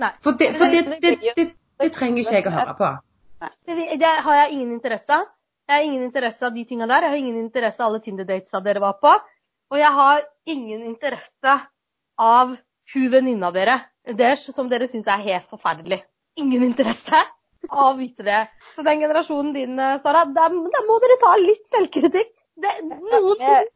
Nei. 0.00 0.10
For, 0.24 0.38
det, 0.40 0.54
for 0.58 0.72
det, 0.72 0.84
det, 1.02 1.50
det, 1.80 1.90
trenger 1.92 2.24
ikke 2.24 2.38
jeg 2.38 2.48
å 2.48 2.54
høre 2.54 2.76
på. 2.78 2.90
Det, 3.68 4.12
har 4.26 4.40
jeg 4.40 4.54
ingen 4.56 4.72
interesse 4.78 5.12
av. 5.14 5.28
Jeg 5.68 5.76
har 5.76 5.86
ingen 5.86 6.02
interesse 6.06 6.46
av 6.46 6.56
de 6.56 6.64
tinga 6.68 6.88
der. 6.88 7.06
Jeg 7.06 7.14
har 7.14 7.20
ingen 7.20 7.38
interesse 7.40 7.80
av 7.80 7.90
alle 7.90 8.00
Tinder-datesa 8.04 8.60
dere 8.64 8.82
var 8.84 8.98
på. 9.00 9.12
Og 9.72 9.80
jeg 9.80 9.92
har 9.96 10.24
ingen 10.50 10.82
interesse 10.88 11.54
av 12.20 12.56
hun 12.94 13.06
venninna 13.12 13.50
dere 13.54 13.78
deres 14.04 14.44
som 14.52 14.68
dere 14.68 14.88
syns 14.90 15.08
er 15.08 15.22
helt 15.24 15.48
forferdelig. 15.52 16.02
Ingen 16.40 16.66
interesse 16.66 17.20
av 17.70 17.92
å 17.92 17.96
vite 17.98 18.26
det. 18.26 18.42
Så 18.74 18.84
den 18.86 19.02
generasjonen 19.04 19.54
din, 19.56 19.80
Sara, 20.04 20.24
der, 20.36 20.54
der 20.74 20.86
må 20.88 20.98
dere 21.04 21.20
ta 21.22 21.34
litt 21.40 21.64
selvkritikk. 21.74 22.34
Det, 22.60 22.74
noen, 22.86 23.66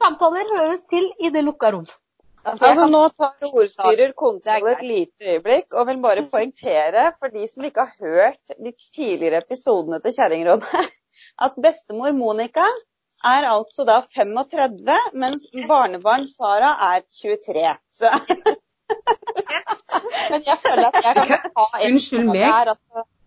samtaler 0.00 0.54
høres 0.56 0.84
til 0.90 1.08
i 1.18 1.32
det 1.34 1.42
lukka 1.46 1.72
rom. 1.74 1.88
Altså, 2.40 2.70
altså 2.70 2.86
Nå 2.88 3.00
tar 3.18 3.50
ordstyrer 3.50 4.14
kontroll 4.16 4.70
et 4.70 4.84
lite 4.86 5.34
øyeblikk 5.34 5.74
og 5.76 5.90
vil 5.90 5.98
bare 6.00 6.22
poengtere 6.30 7.10
for 7.18 7.32
de 7.34 7.44
som 7.50 7.66
ikke 7.68 7.84
har 7.84 8.06
hørt 8.06 8.54
de 8.56 8.72
tidligere 8.96 9.42
episodene 9.44 10.00
til 10.00 10.14
Kjerringrådet, 10.16 10.86
at 11.44 11.58
bestemor 11.60 12.14
Monica 12.16 12.64
er 13.28 13.44
altså 13.50 13.84
da 13.84 13.98
35, 14.16 14.96
mens 15.20 15.50
barnebarn 15.68 16.24
Sara 16.24 16.72
er 16.94 17.04
23. 17.20 17.66
Så. 17.92 18.08
Men 20.30 20.46
jeg 20.46 20.58
føler 20.62 20.86
at 20.88 21.04
jeg 21.04 21.14
kan 21.18 21.50
ta 21.58 21.66
en 21.76 21.92
Unnskyld 21.92 22.30
meg. 22.30 22.72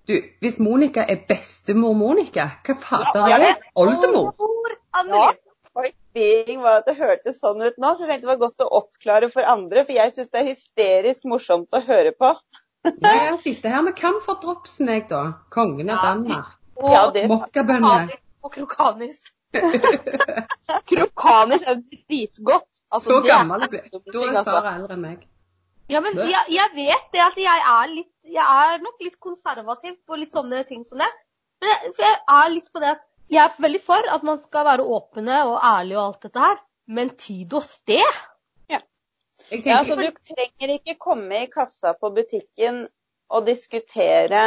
Du, 0.08 0.18
hvis 0.44 0.60
Monica 0.60 1.06
er 1.08 1.22
bestemor 1.30 1.94
Monica, 1.96 2.50
hva 2.68 2.76
fader 2.76 3.28
er 3.32 3.46
det? 3.46 3.54
Oldemor? 3.80 4.34
Ja 4.94 5.32
being 6.14 6.62
var 6.62 6.82
at 6.82 6.90
det 6.90 6.98
hørtes 7.00 7.40
sånn 7.42 7.62
ut 7.64 7.78
nå, 7.82 7.94
så 7.96 8.06
jeg 8.06 8.12
tenkte 8.12 8.28
det 8.28 8.32
var 8.34 8.42
godt 8.46 8.66
å 8.66 8.70
oppklare 8.80 9.30
for 9.34 9.48
andre. 9.50 9.84
For 9.88 9.96
jeg 9.98 10.14
syns 10.16 10.30
det 10.34 10.42
er 10.42 10.50
hysterisk 10.52 11.28
morsomt 11.30 11.74
å 11.74 11.82
høre 11.88 12.14
på. 12.18 12.34
Jeg 12.84 13.38
sitter 13.42 13.74
her 13.74 13.86
med 13.86 13.98
dropsen 13.98 14.92
jeg, 14.92 15.08
da. 15.10 15.24
Kongen 15.54 15.90
av 15.94 16.04
Danmark. 16.04 16.54
Og, 16.78 16.90
Ja, 16.92 17.04
det 17.16 17.28
Mokkabønner. 17.32 18.14
og 18.44 18.54
krokanis. 18.54 19.32
Krokanis 20.92 21.66
er 21.66 21.82
dritgodt. 21.82 22.70
Altså, 22.94 23.10
Så 23.10 23.22
det 23.24 23.32
er 23.32 23.40
gammel 23.40 23.70
ble 23.70 23.80
Da 23.90 24.00
ting, 24.12 24.28
er 24.30 24.38
altså. 24.38 24.52
Sara 24.52 24.76
eldre 24.78 24.98
enn 24.98 25.06
meg. 25.08 25.22
Ja, 25.92 26.00
men 26.02 26.16
jeg, 26.16 26.44
jeg 26.54 26.70
vet 26.76 27.08
det 27.12 27.22
at 27.24 27.40
jeg 27.40 27.64
er 27.70 27.90
litt 27.92 28.12
Jeg 28.24 28.44
er 28.44 28.78
nok 28.80 29.02
litt 29.04 29.18
konservativ 29.20 29.98
på 30.08 30.16
litt 30.16 30.32
sånne 30.32 30.62
ting 30.68 30.86
som 30.88 31.02
det. 31.02 31.10
Men 31.60 31.74
jeg, 31.74 31.92
for 31.98 32.06
jeg 32.08 32.22
er 32.38 32.54
litt 32.54 32.70
på 32.72 32.84
det 32.84 32.94
at 32.96 33.02
jeg 33.34 33.42
er 33.44 33.62
veldig 33.66 33.82
for 33.84 34.10
at 34.16 34.24
man 34.28 34.40
skal 34.42 34.66
være 34.68 34.86
åpne 34.96 35.40
og 35.48 35.58
ærlige 35.64 36.00
og 36.00 36.06
alt 36.06 36.28
dette 36.28 36.44
her. 36.44 36.60
Men 36.88 37.14
tid 37.20 37.54
og 37.56 37.64
sted? 37.66 38.20
Ja, 38.72 38.80
Ja, 39.52 39.80
så 39.88 39.96
du 39.96 40.08
trenger 40.34 40.76
ikke 40.76 40.96
komme 41.00 41.44
i 41.44 41.50
kassa 41.52 41.94
på 42.00 42.12
butikken 42.16 42.86
og 43.34 43.48
diskutere 43.48 44.44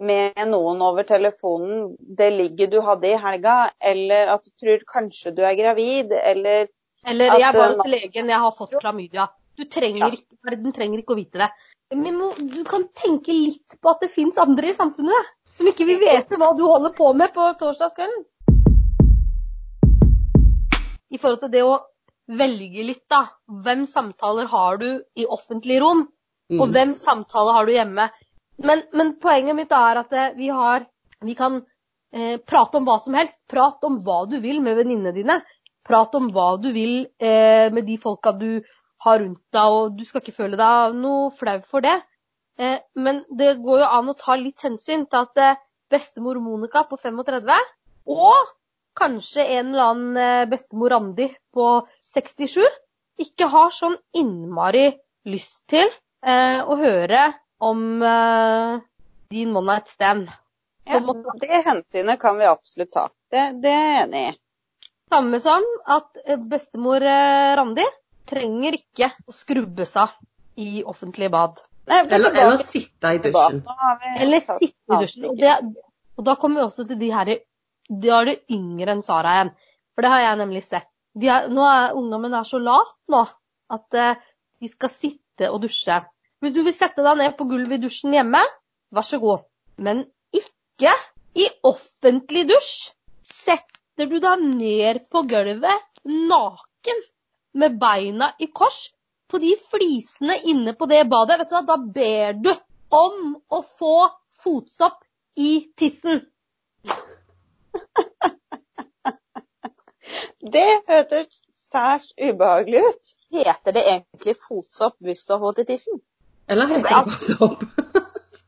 med 0.00 0.38
noen 0.48 0.80
over 0.82 1.04
telefonen 1.04 1.94
det 1.98 2.30
ligget 2.32 2.72
du 2.72 2.80
hadde 2.84 3.10
i 3.10 3.18
helga, 3.20 3.70
eller 3.80 4.34
at 4.34 4.46
du 4.46 4.52
tror 4.64 4.84
kanskje 4.88 5.34
du 5.36 5.42
er 5.44 5.56
gravid, 5.58 6.12
eller 6.12 6.68
Eller 7.08 7.32
At, 7.32 7.40
jeg 7.40 7.54
var 7.56 7.70
eh, 7.70 7.76
hos 7.76 7.86
legen, 7.88 8.28
jeg 8.28 8.38
har 8.38 8.50
fått 8.52 8.74
klamydia. 8.80 9.26
Du 9.60 9.66
trenger 9.68 10.14
ikke, 10.16 10.38
verden 10.46 10.72
trenger 10.72 11.02
ikke 11.02 11.12
å 11.12 11.18
vite 11.18 11.40
det. 11.42 11.50
Men 11.92 12.16
du 12.48 12.62
kan 12.64 12.86
tenke 12.96 13.34
litt 13.34 13.74
på 13.76 13.90
at 13.92 14.00
det 14.00 14.08
fins 14.08 14.38
andre 14.40 14.70
i 14.70 14.76
samfunnet 14.76 15.34
som 15.52 15.68
ikke 15.68 15.84
vil 15.84 15.98
vite 16.00 16.38
hva 16.40 16.54
du 16.56 16.62
holder 16.64 16.94
på 16.96 17.10
med 17.18 17.34
på 17.34 17.44
torsdagskvelden. 17.60 18.22
I 21.12 21.20
forhold 21.20 21.42
til 21.42 21.52
det 21.52 21.66
å 21.66 21.76
velge 22.40 22.86
litt, 22.86 23.04
da. 23.10 23.26
Hvem 23.66 23.84
samtaler 23.90 24.48
har 24.48 24.80
du 24.80 24.88
i 25.18 25.28
offentlig 25.28 25.80
rom, 25.84 26.06
og 26.56 26.64
mm. 26.64 26.72
hvem 26.72 26.96
samtaler 26.96 27.58
har 27.58 27.68
du 27.68 27.74
hjemme? 27.74 28.08
Men, 28.64 28.86
men 28.96 29.14
poenget 29.20 29.60
mitt 29.60 29.76
er 29.76 30.00
at 30.06 30.12
eh, 30.16 30.32
vi 30.36 30.48
har 30.52 30.84
Vi 31.24 31.34
kan 31.36 31.58
eh, 32.16 32.36
prate 32.40 32.80
om 32.80 32.88
hva 32.88 32.96
som 33.02 33.12
helst. 33.18 33.36
Prat 33.50 33.84
om 33.84 34.00
hva 34.00 34.22
du 34.24 34.38
vil 34.40 34.64
med 34.64 34.80
venninnene 34.80 35.12
dine. 35.12 35.42
Prat 35.84 36.14
om 36.16 36.30
hva 36.32 36.54
du 36.56 36.70
vil 36.72 37.02
eh, 37.20 37.68
med 37.68 37.84
de 37.84 38.00
folka 38.00 38.32
du 38.32 38.62
har 39.04 39.20
rundt 39.22 39.42
deg, 39.54 39.74
og 39.76 39.96
du 39.96 40.04
skal 40.08 40.22
ikke 40.22 40.36
føle 40.36 40.58
deg 40.60 40.96
noe 41.00 41.30
flau 41.34 41.58
for 41.68 41.84
det. 41.84 41.96
Eh, 42.60 42.78
men 43.00 43.22
det 43.32 43.56
går 43.64 43.82
jo 43.84 43.90
an 43.98 44.12
å 44.12 44.16
ta 44.18 44.36
litt 44.36 44.62
hensyn 44.66 45.06
til 45.08 45.24
at 45.24 45.40
eh, 45.40 45.60
bestemor 45.90 46.40
Monica 46.42 46.84
på 46.88 46.98
35 47.00 47.54
og 48.10 48.50
kanskje 48.98 49.46
en 49.56 49.72
eller 49.72 49.92
annen 49.92 50.20
eh, 50.20 50.48
bestemor 50.50 50.92
Randi 50.92 51.30
på 51.54 51.70
67 52.12 52.60
ikke 53.20 53.48
har 53.52 53.72
sånn 53.74 53.96
innmari 54.16 54.90
lyst 55.28 55.62
til 55.70 55.86
eh, 55.86 56.60
å 56.60 56.76
høre 56.80 57.30
om 57.60 58.02
eh, 58.02 58.76
din 59.32 59.56
one 59.56 59.74
night 59.74 59.90
stand. 59.92 60.30
ja. 60.88 61.00
Det 61.40 61.62
hensynet 61.66 62.20
kan 62.20 62.38
vi 62.38 62.48
absolutt 62.48 62.92
ta. 62.92 63.08
Det, 63.30 63.50
det 63.62 63.72
er 63.72 63.84
jeg 63.86 64.04
enig 64.04 64.22
i. 64.30 64.36
Samme 65.10 65.40
som 65.42 65.66
at 65.90 66.20
eh, 66.24 66.40
bestemor 66.50 67.04
Randi 67.60 67.86
trenger 68.30 68.76
ikke 68.78 69.10
å 69.26 69.34
skrubbe 69.34 69.86
seg 69.88 70.14
i 70.60 70.84
offentlige 70.86 71.32
bad. 71.32 71.60
Nei, 71.90 72.04
eller, 72.06 72.36
eller 72.36 72.62
sitte 72.62 73.14
i 73.16 73.20
dusjen. 73.24 73.62
Har 73.66 74.04
Eller 74.20 74.44
sitte 74.44 74.70
i 74.70 75.00
dusjen. 75.02 75.26
Og, 75.30 75.40
det, 75.40 75.56
og 76.18 76.26
da 76.28 76.36
kommer 76.38 76.60
vi 76.60 76.66
også 76.68 76.86
til 76.86 77.00
de 77.00 77.10
her 77.14 77.32
De 77.90 78.12
er 78.14 78.28
det 78.28 78.36
yngre 78.54 78.94
enn 78.94 79.02
Sara 79.02 79.34
igjen. 79.38 79.52
For 79.94 80.06
det 80.06 80.12
har 80.12 80.22
jeg 80.22 80.40
nemlig 80.42 80.62
sett. 80.66 80.86
De 81.18 81.26
er, 81.26 81.48
nå 81.50 81.64
er 81.66 81.96
Ungdommen 81.98 82.36
er 82.38 82.46
så 82.46 82.60
lat 82.62 82.94
nå 83.10 83.24
at 83.74 83.98
eh, 83.98 84.20
de 84.62 84.70
skal 84.70 84.92
sitte 84.92 85.50
og 85.50 85.62
dusje. 85.64 85.98
Hvis 86.40 86.54
du 86.54 86.62
vil 86.62 86.76
sette 86.76 87.02
deg 87.04 87.18
ned 87.18 87.34
på 87.38 87.48
gulvet 87.50 87.80
i 87.80 87.82
dusjen 87.82 88.14
hjemme, 88.14 88.40
vær 88.94 89.06
så 89.06 89.18
god. 89.22 89.42
Men 89.82 90.04
ikke 90.36 90.94
i 91.34 91.48
offentlig 91.66 92.46
dusj. 92.50 92.92
Setter 93.26 94.08
du 94.10 94.18
deg 94.22 94.44
ned 94.46 95.04
på 95.10 95.24
gulvet 95.28 96.04
naken 96.06 97.02
med 97.58 97.78
beina 97.80 98.30
i 98.38 98.46
kors 98.46 98.90
på 99.30 99.38
de 99.38 99.54
flisene 99.70 100.36
inne 100.50 100.74
på 100.74 100.86
det 100.90 101.04
badet, 101.10 101.38
vet 101.40 101.50
du 101.50 101.56
hva, 101.56 101.62
da 101.66 101.76
ber 101.78 102.32
du 102.42 102.50
om 102.90 103.36
å 103.50 103.62
få 103.62 104.08
fotsopp 104.42 105.04
i 105.38 105.72
tissen. 105.78 106.20
Det 110.40 110.68
hørtes 110.88 111.42
særs 111.70 112.08
ubehagelig 112.18 112.80
ut. 112.88 113.10
Heter 113.30 113.76
det 113.76 113.82
egentlig 113.86 114.34
fotsopp 114.40 114.96
hvis 115.06 115.26
du 115.26 115.34
har 115.36 115.42
fått 115.44 115.60
i 115.62 115.66
tissen? 115.68 116.00
Eller 116.50 116.66
heter 116.72 116.88
det 116.88 117.04
fotsopp? 117.12 117.60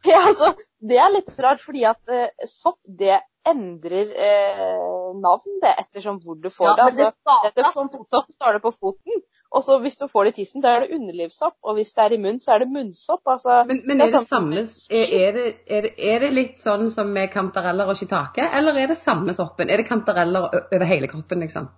Ja, 0.02 0.18
altså, 0.26 0.48
det 0.82 0.96
er 0.98 1.12
litt 1.14 1.28
rart, 1.38 1.60
fordi 1.62 1.84
at 1.86 2.10
eh, 2.10 2.46
sopp 2.50 2.80
det 2.82 3.20
endrer 3.48 4.10
eh, 4.26 5.14
navn 5.22 5.58
det 5.62 5.72
ettersom 5.80 6.18
hvor 6.22 6.36
du 6.38 6.48
får 6.50 6.66
Ja, 6.68 6.74
det. 6.76 6.82
Altså, 6.86 7.08
det 7.56 7.64
så 7.72 8.48
er 8.48 8.56
det 8.56 8.62
på 8.62 8.72
foten, 8.74 9.22
og 9.50 9.64
så 9.66 9.78
hvis 9.82 9.96
du 10.00 10.06
får 10.08 10.28
det 10.28 10.32
i 10.32 10.36
tissen, 10.40 10.62
så 10.62 10.70
er 10.72 10.84
det 10.84 10.96
underlivssopp, 10.98 11.56
og 11.62 11.76
hvis 11.78 11.92
det 11.96 12.04
er 12.04 12.14
i 12.16 12.20
munnen, 12.22 12.40
så 12.40 12.54
er 12.54 12.64
det 12.64 12.70
munnsopp. 12.72 13.22
Altså, 13.26 13.62
Men, 13.68 13.82
men 13.86 13.98
Det 13.98 14.06
er 14.06 14.14
er 14.14 14.18
det 14.18 14.28
samme 14.28 14.62
er, 14.62 15.14
er, 15.20 15.32
det, 15.38 15.46
er, 15.66 15.88
det, 15.88 15.92
er 16.12 16.24
det 16.24 16.32
litt 16.32 16.62
sånn 16.62 16.88
som 16.94 17.12
med 17.12 17.32
kantareller 17.34 17.90
og 17.90 17.98
shiitake, 17.98 18.46
eller 18.58 18.78
er 18.78 18.94
det 18.94 18.98
samme 19.00 19.34
soppen? 19.34 19.70
Er 19.70 19.82
det 19.82 19.88
kantareller 19.90 20.48
over 20.62 20.86
hele 20.88 21.10
kroppen, 21.10 21.42
liksom? 21.46 21.68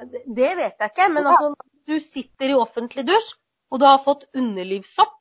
Det 0.00 0.24
det 0.26 0.54
vet 0.56 0.80
jeg 0.80 0.94
ikke, 0.94 1.10
men 1.12 1.26
altså, 1.26 1.54
du 1.90 1.98
sitter 2.00 2.52
i 2.52 2.58
offentlig 2.58 3.04
dusj, 3.08 3.34
og 3.70 3.82
du 3.82 3.86
har 3.86 4.00
fått 4.04 4.28
underlivssopp, 4.34 5.18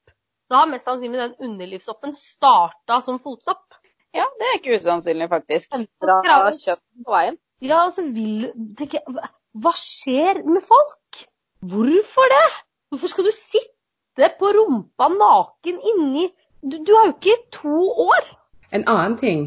så 0.50 0.62
har 0.62 0.70
mest 0.72 0.88
sannsynlig 0.88 1.20
den 1.22 1.36
underlivssoppen 1.46 2.16
starta 2.18 3.02
som 3.06 3.20
fotsopp. 3.22 3.79
Ja, 4.16 4.26
det 4.40 4.48
er 4.48 4.58
ikke 4.58 4.80
usannsynlig, 4.80 5.30
faktisk. 5.30 5.74
endra 5.76 6.40
kjøtt 6.56 6.82
på 7.06 7.14
veien. 7.14 7.38
Ja, 7.62 7.84
altså 7.86 8.06
vil 8.16 8.50
tenker 8.80 9.04
hva 9.60 9.74
skjer 9.76 10.42
med 10.48 10.64
folk? 10.64 11.24
Hvorfor 11.60 12.32
det? 12.32 12.48
Hvorfor 12.90 13.12
skal 13.12 13.28
du 13.28 13.34
sitte 13.36 14.30
på 14.40 14.52
rumpa 14.56 15.10
naken 15.14 15.80
inni 15.94 16.30
Du, 16.62 16.76
du 16.84 16.92
har 16.96 17.06
jo 17.08 17.14
ikke 17.16 17.36
to 17.56 17.82
år! 18.04 18.26
En 18.76 18.84
annen 18.88 19.16
ting 19.20 19.44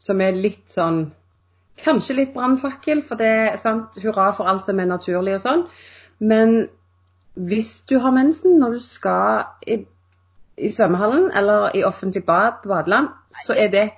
som 0.00 0.20
er 0.24 0.36
litt 0.36 0.70
sånn 0.72 1.10
Kanskje 1.76 2.14
litt 2.16 2.30
brannfakkel, 2.32 3.02
for 3.04 3.20
det 3.20 3.28
er 3.28 3.58
sant, 3.60 3.98
hurra 4.00 4.30
for 4.32 4.48
alt 4.48 4.64
som 4.64 4.78
er 4.80 4.88
naturlig 4.88 5.34
og 5.36 5.42
sånn. 5.42 5.64
Men 6.24 6.54
hvis 7.36 7.82
du 7.90 7.98
har 8.00 8.14
mensen 8.16 8.56
når 8.62 8.78
du 8.78 8.80
skal 8.80 9.84
i, 10.56 10.70
svømmehallen 10.72 11.30
eller 11.36 11.76
i 11.76 11.84
offentlig 11.84 12.24
bad 12.24 12.62
på 12.62 12.68
badeland, 12.68 13.08
så 13.44 13.54
er 13.58 13.68
det 13.72 13.90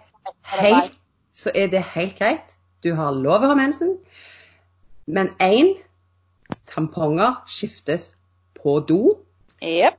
helt, 0.42 0.94
så 1.34 1.52
er 1.54 1.70
det 1.72 1.84
helt 1.94 2.18
greit. 2.18 2.56
Du 2.84 2.92
har 2.94 3.14
lov 3.14 3.42
å 3.42 3.52
ha 3.52 3.58
mensen. 3.58 3.96
Men 5.06 5.32
én 5.42 5.74
tamponger 6.68 7.42
skiftes 7.48 8.12
på 8.62 8.78
do. 8.88 9.18
Yep. 9.62 9.98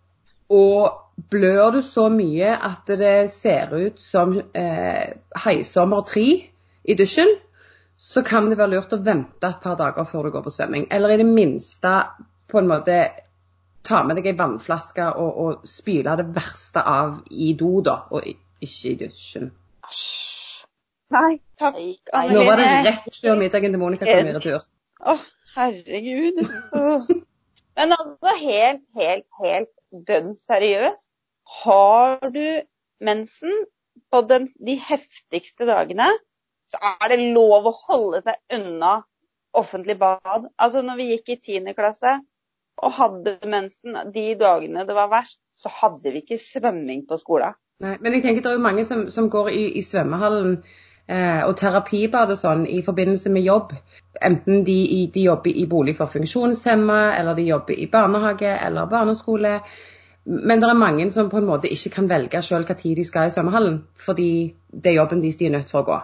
Og 0.50 1.26
blør 1.30 1.76
du 1.78 1.82
så 1.86 2.08
mye 2.13 2.54
at 2.56 2.89
det 3.00 3.30
ser 3.34 3.74
ut 3.76 4.00
som 4.02 4.38
eh, 4.39 5.15
heisommer 5.43 6.06
tre 6.08 6.28
i 6.84 6.95
dusjen, 6.98 7.36
så 8.00 8.24
kan 8.24 8.48
det 8.50 8.58
være 8.58 8.78
lurt 8.78 8.93
å 8.95 9.02
vente 9.04 9.48
et 9.48 9.63
par 9.63 9.76
dager 9.80 10.08
før 10.08 10.28
du 10.28 10.36
går 10.38 10.45
på 10.45 10.54
svømming. 10.56 10.88
Eller 10.91 11.13
i 11.13 11.19
det 11.19 11.28
minste 11.28 11.95
på 12.50 12.62
en 12.62 12.69
måte 12.69 13.02
ta 13.86 14.02
med 14.06 14.20
deg 14.20 14.30
ei 14.32 14.38
vannflaske 14.38 15.06
og, 15.22 15.39
og 15.44 15.70
spyle 15.70 16.15
det 16.20 16.28
verste 16.36 16.84
av 16.86 17.20
i 17.32 17.54
do, 17.60 17.80
da, 17.86 17.96
og 18.12 18.28
ikke 18.28 18.92
i 18.92 18.98
dusjen. 19.04 19.50
Nei, 21.10 21.39
takk. 21.58 21.80
Nei, 22.13 22.26
Nå 22.34 22.44
var 22.46 22.62
det 22.62 22.68
rett 22.86 23.20
før 23.22 23.39
middagen 23.39 23.74
til 23.74 23.82
Monica 23.82 24.06
kom 24.06 24.30
i 24.30 24.36
retur. 24.36 24.65
Å, 25.00 25.15
herregud. 25.56 26.44
Men 27.80 27.96
altså, 27.96 28.36
helt, 28.44 28.86
helt, 29.00 29.28
helt 29.42 30.04
dønn 30.08 30.34
seriøst. 30.38 31.08
Har 31.63 32.20
du 32.30 32.44
mensen 33.02 33.63
på 34.12 34.22
den, 34.30 34.50
de 34.65 34.76
heftigste 34.82 35.65
dagene, 35.70 36.10
så 36.70 36.82
er 36.92 37.13
det 37.13 37.32
lov 37.34 37.70
å 37.70 37.78
holde 37.88 38.22
seg 38.26 38.60
unna 38.60 39.00
offentlig 39.58 39.96
bad. 39.98 40.50
Altså, 40.62 40.84
når 40.86 41.00
vi 41.00 41.08
gikk 41.13 41.34
i 41.34 41.39
10. 41.39 41.72
klasse 41.78 42.20
og 42.80 42.94
hadde 42.96 43.38
mensen 43.50 43.98
de 44.13 44.26
dagene 44.39 44.86
det 44.88 44.96
var 44.96 45.12
verst, 45.12 45.39
så 45.58 45.72
hadde 45.82 46.13
vi 46.13 46.24
ikke 46.24 46.39
svømming 46.42 47.06
på 47.10 47.18
skolen. 47.20 47.58
Nei, 47.84 47.96
men 48.04 48.15
jeg 48.15 48.26
tenker 48.26 48.44
det 48.44 48.52
er 48.52 48.58
jo 48.58 48.63
mange 48.63 48.84
som, 48.88 49.06
som 49.12 49.30
går 49.32 49.52
i, 49.56 49.63
i 49.80 49.84
svømmehallen 49.84 50.58
eh, 51.08 51.44
og 51.46 51.54
terapibad 51.60 52.34
og 52.34 52.39
sånn 52.39 52.65
i 52.68 52.82
forbindelse 52.84 53.32
med 53.32 53.48
jobb. 53.48 53.72
Enten 54.26 54.65
de, 54.68 54.80
de 55.13 55.24
jobber 55.30 55.56
i 55.56 55.68
bolig 55.72 55.96
for 56.00 56.12
funksjonshemma, 56.12 57.00
eller 57.15 57.39
de 57.39 57.48
jobber 57.48 57.80
i 57.80 57.88
barnehage 57.92 58.52
eller 58.52 58.92
barneskole. 58.92 59.60
Men 60.30 60.62
det 60.62 60.68
er 60.68 60.82
mange 60.82 61.08
som 61.15 61.32
på 61.32 61.39
en 61.39 61.48
måte 61.48 61.72
ikke 61.72 61.94
kan 61.96 62.10
velge 62.12 62.44
hva 62.44 62.76
tid 62.76 63.00
de 63.00 63.08
skal 63.08 63.30
i 63.30 63.34
svømmehallen, 63.34 63.80
fordi 63.98 64.32
det 64.72 64.92
er 64.92 65.00
jobben 65.00 65.24
deres 65.24 65.39
de 65.39 65.48
er 65.48 65.56
nødt 65.56 65.72
for 65.72 65.82
å 65.82 65.88
gå. 65.88 66.02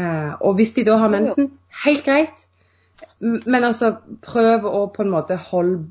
Eh, 0.00 0.32
og 0.40 0.56
hvis 0.56 0.72
de 0.78 0.86
da 0.88 0.96
har 0.98 1.12
mensen, 1.12 1.52
helt 1.84 2.04
greit. 2.08 2.46
Men 3.20 3.64
altså, 3.68 3.96
prøv 4.24 4.64
å 4.64 4.86
på 4.94 5.04
en 5.04 5.12
måte 5.12 5.36
holde 5.50 5.90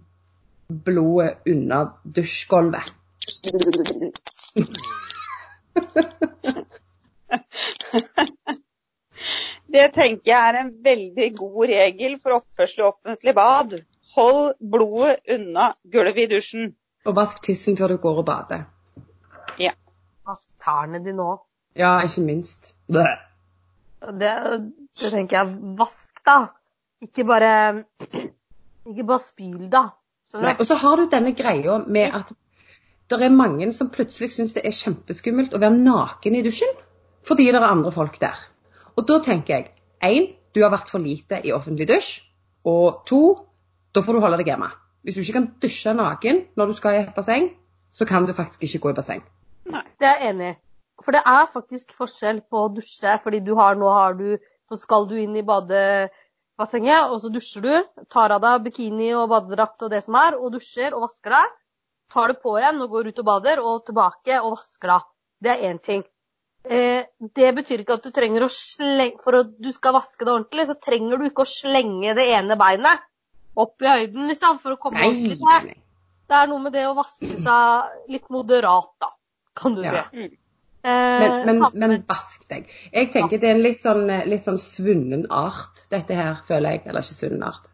blodet 0.86 1.48
unna 1.52 1.84
dusjgulvet. 2.04 2.92
Det 9.72 9.88
tenker 9.96 10.32
jeg 10.32 10.50
er 10.50 10.60
en 10.60 10.74
veldig 10.84 11.30
god 11.38 11.72
regel 11.72 12.18
for 12.20 12.42
oppførsel 12.42 12.84
i 12.84 12.88
offentlig 12.90 13.36
bad. 13.38 13.80
Hold 14.16 14.54
blodet 14.74 15.22
unna 15.38 15.72
gulvet 15.94 16.26
i 16.26 16.30
dusjen. 16.36 16.76
Og 17.06 17.16
vask 17.18 17.40
tissen 17.44 17.78
før 17.80 17.96
du 17.96 18.02
går 18.04 18.24
og 18.24 18.28
bader. 18.28 18.68
Vask 20.28 20.52
tærne 20.62 21.02
dine 21.04 21.24
òg. 21.26 21.40
Ja, 21.76 21.96
ikke 22.06 22.22
minst. 22.26 22.74
Det, 22.92 23.08
det 24.22 24.34
tenker 25.00 25.38
jeg. 25.38 25.56
Vask, 25.80 26.22
da. 26.28 26.38
Ikke 27.02 27.26
bare 27.26 27.84
Ikke 28.86 29.06
bare 29.08 29.20
spyl, 29.20 29.66
da. 29.72 29.88
Nei, 30.39 30.54
og 30.56 30.65
så 30.67 30.78
har 30.80 30.98
du 30.98 31.10
denne 31.12 31.34
greia 31.36 31.78
med 31.84 32.15
at 32.15 32.32
det 33.12 33.20
er 33.26 33.34
mange 33.36 33.67
som 33.76 33.89
plutselig 33.91 34.32
syns 34.32 34.54
det 34.56 34.63
er 34.63 34.76
kjempeskummelt 34.76 35.54
å 35.54 35.60
være 35.60 35.76
naken 35.82 36.38
i 36.38 36.44
dusjen 36.46 36.72
fordi 37.28 37.50
det 37.52 37.60
er 37.60 37.67
andre 37.67 37.91
folk 37.94 38.15
der. 38.22 38.39
Og 38.96 39.06
da 39.08 39.20
tenker 39.24 39.54
jeg 39.54 39.67
én, 40.02 40.30
du 40.56 40.63
har 40.63 40.72
vært 40.74 40.89
for 40.89 41.04
lite 41.04 41.41
i 41.46 41.52
offentlig 41.54 41.88
dusj. 41.91 42.22
Og 42.67 43.04
to, 43.10 43.22
da 43.94 44.02
får 44.02 44.17
du 44.17 44.24
holde 44.24 44.39
deg 44.41 44.50
hjemme. 44.52 44.72
Hvis 45.06 45.17
du 45.17 45.22
ikke 45.22 45.38
kan 45.38 45.48
dusje 45.62 45.94
naken 45.98 46.44
når 46.58 46.72
du 46.72 46.78
skal 46.78 46.98
i 46.98 47.04
et 47.04 47.13
basseng, 47.15 47.52
så 47.91 48.08
kan 48.10 48.26
du 48.26 48.34
faktisk 48.34 48.63
ikke 48.65 48.82
gå 48.86 48.94
i 48.94 48.98
basseng. 48.98 49.24
Det 49.67 50.08
er 50.08 50.17
jeg 50.17 50.34
enig 50.34 50.52
i. 50.54 50.58
For 51.02 51.15
det 51.15 51.24
er 51.26 51.48
faktisk 51.50 51.94
forskjell 51.98 52.44
på 52.50 52.65
å 52.65 52.72
dusje, 52.74 53.15
fordi 53.24 53.39
du 53.46 53.56
har, 53.58 53.78
nå 53.78 53.89
har 53.89 54.17
du 54.17 54.38
Så 54.72 54.78
skal 54.80 55.04
du 55.04 55.17
inn 55.20 55.34
i 55.36 55.41
badebassenget, 56.62 57.10
og 57.12 57.21
så 57.21 57.30
dusjer 57.34 57.62
du. 57.65 58.06
Tar 58.10 58.32
av 58.36 58.41
deg 58.43 58.63
bikini 58.69 59.12
og 59.15 59.30
badedrakt 59.32 59.82
og 59.84 59.91
det 59.91 60.04
som 60.04 60.15
er, 60.15 60.38
og 60.38 60.52
dusjer 60.54 60.93
og 60.93 61.06
vasker 61.08 61.34
deg. 61.34 61.52
Tar 62.12 62.28
det 62.28 62.41
på 62.43 62.58
igjen 62.60 62.82
og 62.84 62.89
går 62.91 63.08
ut 63.12 63.19
og 63.19 63.26
bader, 63.26 63.62
og 63.63 63.86
tilbake 63.88 64.39
og 64.41 64.56
vasker 64.58 64.88
deg. 64.93 65.06
Det 65.41 65.52
er 65.54 65.63
én 65.71 65.80
ting. 65.82 66.04
Eh, 66.69 67.06
det 67.34 67.56
betyr 67.58 67.82
ikke 67.82 67.95
at 67.97 68.04
du 68.06 68.12
trenger 68.13 68.43
å 68.45 68.47
slenge 68.54 69.17
For 69.24 69.34
at 69.34 69.56
du 69.58 69.71
skal 69.74 69.95
vaske 69.95 70.21
det 70.21 70.30
ordentlig, 70.30 70.67
så 70.69 70.76
trenger 70.78 71.17
du 71.17 71.26
ikke 71.26 71.41
å 71.41 71.50
slenge 71.50 72.13
det 72.13 72.28
ene 72.36 72.54
beinet 72.56 73.02
opp 73.58 73.82
i 73.82 73.88
høyden, 73.89 74.28
liksom, 74.30 74.60
for 74.62 74.76
å 74.76 74.78
komme 74.80 75.00
Nei, 75.02 75.08
ordentlig 75.10 75.39
til. 75.41 75.74
Det 76.30 76.38
er 76.38 76.47
noe 76.47 76.62
med 76.62 76.71
det 76.78 76.86
å 76.88 76.93
vaske 76.95 77.34
seg 77.41 78.12
litt 78.13 78.30
moderat, 78.32 78.91
da, 79.02 79.10
kan 79.58 79.74
du 79.76 79.82
Ja. 79.82 80.06
si. 80.12 80.30
Mm. 80.84 80.89
Eh, 80.89 81.46
Men, 81.46 81.60
men, 81.60 81.65
men 81.74 82.04
vask 82.10 82.48
deg. 82.50 82.70
Jeg 82.91 83.12
tenker 83.13 83.38
det 83.41 83.50
er 83.50 83.56
en 83.56 83.63
litt 83.63 83.84
sånn, 83.84 84.08
litt 84.30 84.48
sånn 84.48 84.58
svunnen 84.62 85.28
art, 85.30 85.86
dette 85.94 86.17
her, 86.17 86.39
føler 86.48 86.78
jeg. 86.78 86.86
Eller 86.88 87.06
ikke 87.06 87.17
svunnen 87.17 87.46
art. 87.46 87.70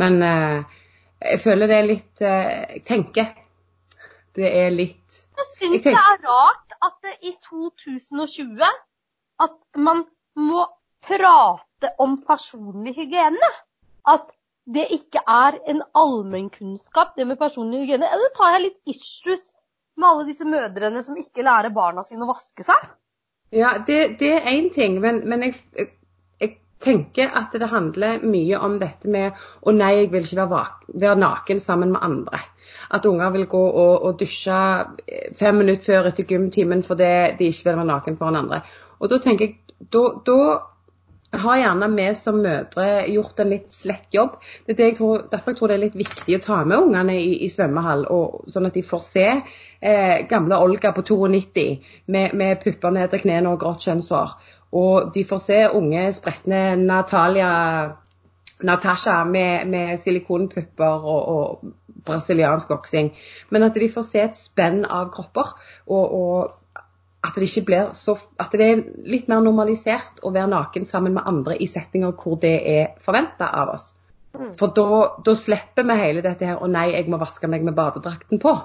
Men 0.00 0.22
eh, 0.22 0.80
jeg 1.20 1.42
føler 1.44 1.70
det 1.70 1.76
er 1.76 1.88
litt 1.88 2.22
eh, 2.24 2.50
Jeg 2.76 2.82
tenker 2.88 3.32
det 4.38 4.46
er 4.46 4.70
litt 4.70 5.16
Jeg 5.36 5.48
syns 5.50 5.86
det 5.88 5.94
er 5.98 6.20
rart 6.22 6.76
at 6.86 6.94
det 7.02 7.16
i 7.26 7.32
2020 7.42 8.62
at 9.42 9.56
man 9.76 10.04
må 10.38 10.66
prate 11.02 11.90
om 11.98 12.18
personlig 12.26 12.94
hygiene. 12.96 13.50
At 14.08 14.28
det 14.70 14.86
ikke 14.94 15.22
er 15.26 15.56
en 15.68 15.82
allmennkunnskap, 15.96 17.16
det 17.16 17.26
med 17.26 17.40
personlig 17.40 17.82
hygiene. 17.84 18.06
Eller 18.06 18.32
tar 18.36 18.54
jeg 18.54 18.66
litt 18.68 18.94
issues 18.94 19.50
med 20.00 20.08
alle 20.08 20.26
disse 20.28 20.48
mødrene 20.48 21.04
som 21.06 21.18
ikke 21.20 21.44
lærer 21.46 21.74
barna 21.74 22.04
sine 22.06 22.26
å 22.26 22.30
vaske 22.32 22.66
seg? 22.66 22.90
Ja, 23.54 23.74
det, 23.86 24.16
det 24.20 24.30
er 24.36 24.52
én 24.52 24.70
ting, 24.72 25.00
men, 25.02 25.24
men 25.28 25.48
jeg, 25.48 25.56
jeg, 25.76 25.90
tenker 26.80 27.28
at 27.36 27.52
det 27.60 27.66
handler 27.68 28.22
mye 28.24 28.56
om 28.64 28.78
dette 28.80 29.10
med 29.12 29.36
Å 29.36 29.72
nei, 29.76 29.90
jeg 29.98 30.06
vil 30.14 30.24
ikke 30.24 30.46
være, 30.48 30.92
være 31.02 31.18
naken 31.20 31.58
sammen 31.60 31.90
med 31.92 32.00
andre. 32.06 32.40
At 32.96 33.04
unger 33.04 33.34
vil 33.34 33.44
gå 33.52 33.60
og, 33.68 34.06
og 34.08 34.16
dusje 34.22 34.60
fem 35.36 35.60
minutter 35.60 35.90
før 35.90 36.08
etter 36.08 36.24
gymtimen 36.24 36.80
fordi 36.86 37.10
de 37.36 37.50
ikke 37.52 37.68
vil 37.68 37.82
være 37.82 37.90
naken 37.90 38.16
foran 38.16 38.40
andre. 38.40 38.62
Og 39.00 39.12
da 39.12 39.20
tenker 39.20 39.50
jeg 39.50 39.58
Da, 39.80 40.00
da 40.26 40.34
har 41.30 41.56
gjerne 41.60 41.88
vi 41.94 42.06
som 42.18 42.40
mødre 42.42 42.86
gjort 43.10 43.40
en 43.40 43.50
litt 43.52 43.72
slett 43.72 44.14
jobb. 44.14 44.36
Det 44.66 44.74
er 44.74 44.90
jeg 44.90 44.96
tror, 44.98 45.26
derfor 45.30 45.52
jeg 45.52 45.58
tror 45.60 45.70
det 45.70 45.76
er 45.76 45.84
litt 45.84 45.98
viktig 46.00 46.36
å 46.36 46.42
ta 46.42 46.58
med 46.64 46.78
ungene 46.78 47.16
i, 47.20 47.36
i 47.46 47.48
svømmehall, 47.52 48.06
og, 48.10 48.44
sånn 48.50 48.66
at 48.66 48.74
de 48.74 48.82
får 48.86 49.04
se 49.06 49.26
eh, 49.30 50.16
gamle 50.30 50.58
Olga 50.58 50.92
på 50.96 51.04
92 51.06 51.66
med, 52.10 52.34
med 52.34 52.62
pupper 52.64 52.96
ned 52.96 53.12
til 53.12 53.22
knærne 53.26 53.54
og 53.54 53.62
grått 53.62 53.86
kjønnshår. 53.86 54.36
Og 54.80 55.10
de 55.14 55.26
får 55.26 55.42
se 55.46 55.60
unge, 55.74 56.04
spretne 56.14 56.62
Natalia 56.78 57.50
Natasha 58.66 59.22
med, 59.24 59.66
med 59.70 60.00
silikonpupper 60.02 61.06
og, 61.14 61.20
og 61.34 62.04
brasiliansk 62.06 62.70
voksing. 62.70 63.14
Men 63.50 63.66
at 63.66 63.78
de 63.78 63.88
får 63.90 64.06
se 64.06 64.24
et 64.26 64.38
spenn 64.38 64.82
av 64.84 65.12
kropper. 65.14 65.54
og, 65.86 66.18
og 66.20 66.59
at 67.20 67.36
det 67.36 67.48
ikke 67.50 67.66
blir 67.68 67.90
så 67.92 68.16
At 68.40 68.52
det 68.56 68.66
er 68.66 68.82
litt 69.04 69.28
mer 69.28 69.42
normalisert 69.44 70.22
å 70.24 70.32
være 70.32 70.48
naken 70.48 70.86
sammen 70.88 71.14
med 71.14 71.26
andre 71.28 71.56
i 71.60 71.66
settinger 71.68 72.14
hvor 72.16 72.38
det 72.40 72.54
er 72.72 72.94
forventa 73.04 73.50
av 73.60 73.74
oss. 73.74 73.90
Mm. 74.32 74.52
For 74.56 74.72
da, 74.74 75.00
da 75.26 75.34
slipper 75.36 75.84
vi 75.84 75.96
hele 76.00 76.22
dette 76.22 76.46
her 76.46 76.56
'Å 76.56 76.68
nei, 76.70 76.90
jeg 76.92 77.08
må 77.10 77.18
vaske 77.18 77.48
meg 77.48 77.64
med 77.64 77.74
badedrakten 77.74 78.38
på'. 78.38 78.60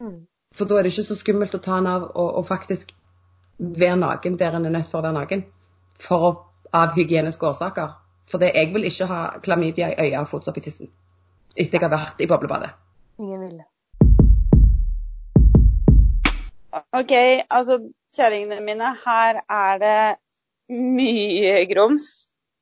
Mm. 0.00 0.26
For 0.54 0.64
da 0.64 0.78
er 0.78 0.82
det 0.82 0.92
ikke 0.92 1.08
så 1.08 1.16
skummelt 1.16 1.54
å 1.54 1.62
ta 1.62 1.76
den 1.76 1.86
av 1.86 2.02
og, 2.14 2.34
og 2.40 2.46
faktisk 2.46 2.92
være 3.58 3.96
naken 3.96 4.36
der 4.36 4.56
en 4.56 4.66
er 4.66 4.70
nødt 4.70 4.90
for 4.90 4.98
å 4.98 5.02
være 5.02 5.18
naken. 5.20 5.44
For 5.98 6.26
å, 6.28 6.32
av 6.72 6.92
hygieniske 6.96 7.46
årsaker. 7.46 7.94
For 8.26 8.42
det, 8.42 8.52
jeg 8.54 8.74
vil 8.74 8.84
ikke 8.84 9.06
ha 9.06 9.20
klamydia 9.42 9.92
i 9.92 10.08
øya 10.08 10.20
og 10.20 10.28
fotsopp 10.28 10.58
i 10.58 10.60
tissen. 10.60 10.90
Etter 11.56 11.78
jeg 11.78 11.88
har 11.88 11.94
vært 11.96 12.20
i 12.20 12.26
boblebadet. 12.26 12.70
Ingen 13.18 13.40
ville. 13.40 13.64
OK, 16.76 17.12
altså 17.48 17.78
kjerringene 18.16 18.60
mine, 18.64 18.92
her 19.04 19.40
er 19.48 19.82
det 19.82 19.98
mye 20.76 21.64
grums. 21.70 22.08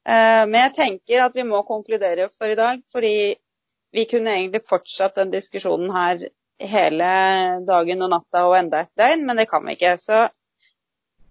Eh, 0.04 0.44
men 0.46 0.58
jeg 0.66 0.74
tenker 0.76 1.24
at 1.24 1.36
vi 1.36 1.46
må 1.48 1.62
konkludere 1.66 2.28
for 2.32 2.52
i 2.52 2.58
dag, 2.58 2.82
fordi 2.92 3.34
vi 3.94 4.06
kunne 4.10 4.34
egentlig 4.36 4.64
fortsatt 4.68 5.16
den 5.20 5.32
diskusjonen 5.32 5.92
her 5.94 6.26
hele 6.60 7.12
dagen 7.66 8.02
og 8.04 8.10
natta 8.12 8.44
og 8.48 8.58
enda 8.58 8.82
et 8.84 8.92
døgn, 8.98 9.24
men 9.26 9.40
det 9.40 9.48
kan 9.50 9.64
vi 9.66 9.76
ikke. 9.78 9.96
Så 10.02 10.26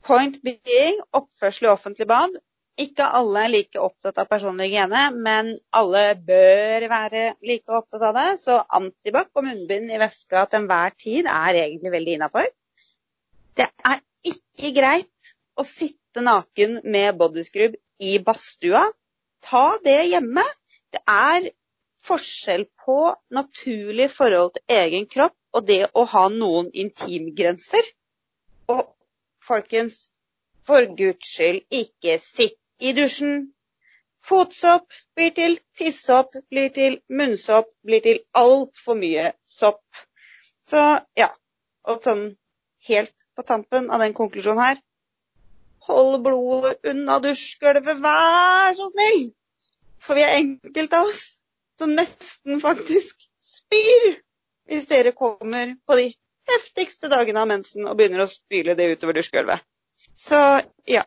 point 0.03 0.39
being 0.43 0.99
oppførsel 1.15 1.69
i 1.69 1.71
offentlig 1.73 2.07
bad. 2.09 2.35
Ikke 2.83 3.05
alle 3.05 3.43
er 3.45 3.51
like 3.53 3.77
opptatt 3.77 4.17
av 4.17 4.29
personlig 4.31 4.71
hygiene, 4.71 5.03
men 5.13 5.51
alle 5.77 6.15
bør 6.17 6.87
være 6.89 7.25
like 7.45 7.69
opptatt 7.69 8.07
av 8.09 8.17
det. 8.17 8.27
Så 8.41 8.57
antibac 8.79 9.29
og 9.37 9.45
munnbind 9.45 9.93
i 9.93 10.01
veska 10.01 10.47
til 10.49 10.63
enhver 10.63 10.97
tid 10.97 11.29
er 11.29 11.61
egentlig 11.67 11.93
veldig 11.93 12.17
innafor. 12.17 12.49
Det 13.57 13.69
er 13.91 13.99
ikke 14.33 14.71
greit 14.75 15.33
å 15.59 15.65
sitte 15.67 16.23
naken 16.25 16.79
med 16.95 17.17
bodyscrub 17.19 17.75
i 17.99 18.17
badstua. 18.27 18.83
Ta 19.43 19.65
det 19.85 19.99
hjemme. 20.11 20.45
Det 20.93 21.01
er 21.09 21.49
forskjell 22.03 22.65
på 22.85 22.97
naturlig 23.37 24.09
forhold 24.11 24.53
til 24.57 24.77
egen 24.77 25.07
kropp 25.09 25.37
og 25.57 25.67
det 25.69 25.83
å 25.93 26.05
ha 26.13 26.27
noen 26.33 26.69
intimgrenser. 26.85 27.89
Og 28.73 28.87
folkens, 29.43 30.07
for 30.63 30.87
guds 30.97 31.33
skyld, 31.35 31.63
ikke 31.69 32.17
sitt 32.23 32.59
i 32.79 32.93
dusjen. 32.97 33.51
Fotsopp 34.23 34.93
blir 35.17 35.33
til 35.35 35.57
tissopp, 35.77 36.37
blir 36.49 36.69
til 36.75 37.01
munnsopp, 37.11 37.67
blir 37.83 38.03
til 38.05 38.21
altfor 38.39 38.95
mye 38.99 39.33
sopp. 39.57 39.83
Så 40.63 40.83
ja, 41.19 41.27
og 41.83 41.99
sånn 42.07 42.23
helt 42.87 43.15
på 43.35 43.45
tampen 43.47 43.89
av 43.91 44.03
den 44.03 44.15
konklusjonen 44.17 44.63
her 44.63 44.81
Hold 45.83 46.21
blodet 46.23 46.87
unna 46.87 47.17
dusjgulvet, 47.19 47.97
vær 47.99 48.75
så 48.77 48.85
snill! 48.93 49.25
For 49.99 50.15
vi 50.15 50.23
er 50.23 50.37
enkelte 50.37 50.99
av 50.99 51.09
oss 51.09 51.23
som 51.79 51.95
nesten 51.97 52.61
faktisk 52.63 53.25
spyr 53.43 54.13
hvis 54.69 54.87
dere 54.87 55.11
kommer 55.17 55.73
på 55.87 55.97
de 55.99 56.05
heftigste 56.49 57.09
dagene 57.11 57.43
av 57.43 57.49
mensen 57.51 57.87
og 57.87 57.97
begynner 57.99 58.23
å 58.23 58.31
spyle 58.31 58.77
det 58.79 58.93
utover 58.93 59.19
dusjgulvet. 59.19 59.63
Så 60.19 60.39
ja. 60.89 61.03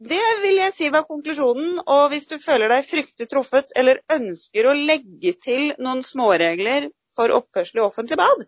Det 0.00 0.22
vil 0.40 0.56
jeg 0.56 0.72
si 0.72 0.88
var 0.88 1.04
konklusjonen. 1.04 1.82
Og 1.84 2.06
hvis 2.12 2.30
du 2.30 2.38
føler 2.40 2.72
deg 2.72 2.86
fryktelig 2.88 3.28
truffet 3.28 3.74
eller 3.76 4.00
ønsker 4.14 4.70
å 4.70 4.78
legge 4.78 5.34
til 5.44 5.74
noen 5.76 6.00
småregler 6.06 6.88
for 7.18 7.34
oppførsel 7.36 7.82
i 7.82 7.84
offentlig 7.84 8.16
bad, 8.16 8.46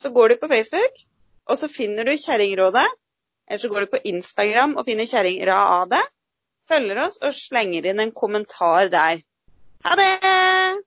så 0.00 0.12
går 0.14 0.32
du 0.32 0.40
på 0.40 0.48
Facebook, 0.48 1.02
og 1.50 1.58
så 1.60 1.68
finner 1.70 2.06
du 2.06 2.14
Kjerringrådet. 2.14 2.86
Eller 3.50 3.62
så 3.62 3.70
går 3.72 3.86
du 3.86 3.92
på 3.96 4.02
Instagram 4.12 4.76
og 4.78 4.86
finner 4.86 5.08
Kjerringradet. 5.10 6.02
Følger 6.70 7.02
oss 7.06 7.18
og 7.18 7.34
slenger 7.34 7.90
inn 7.90 8.02
en 8.04 8.14
kommentar 8.14 8.92
der. 8.92 9.24
Ha 9.84 9.96
det! 9.98 10.84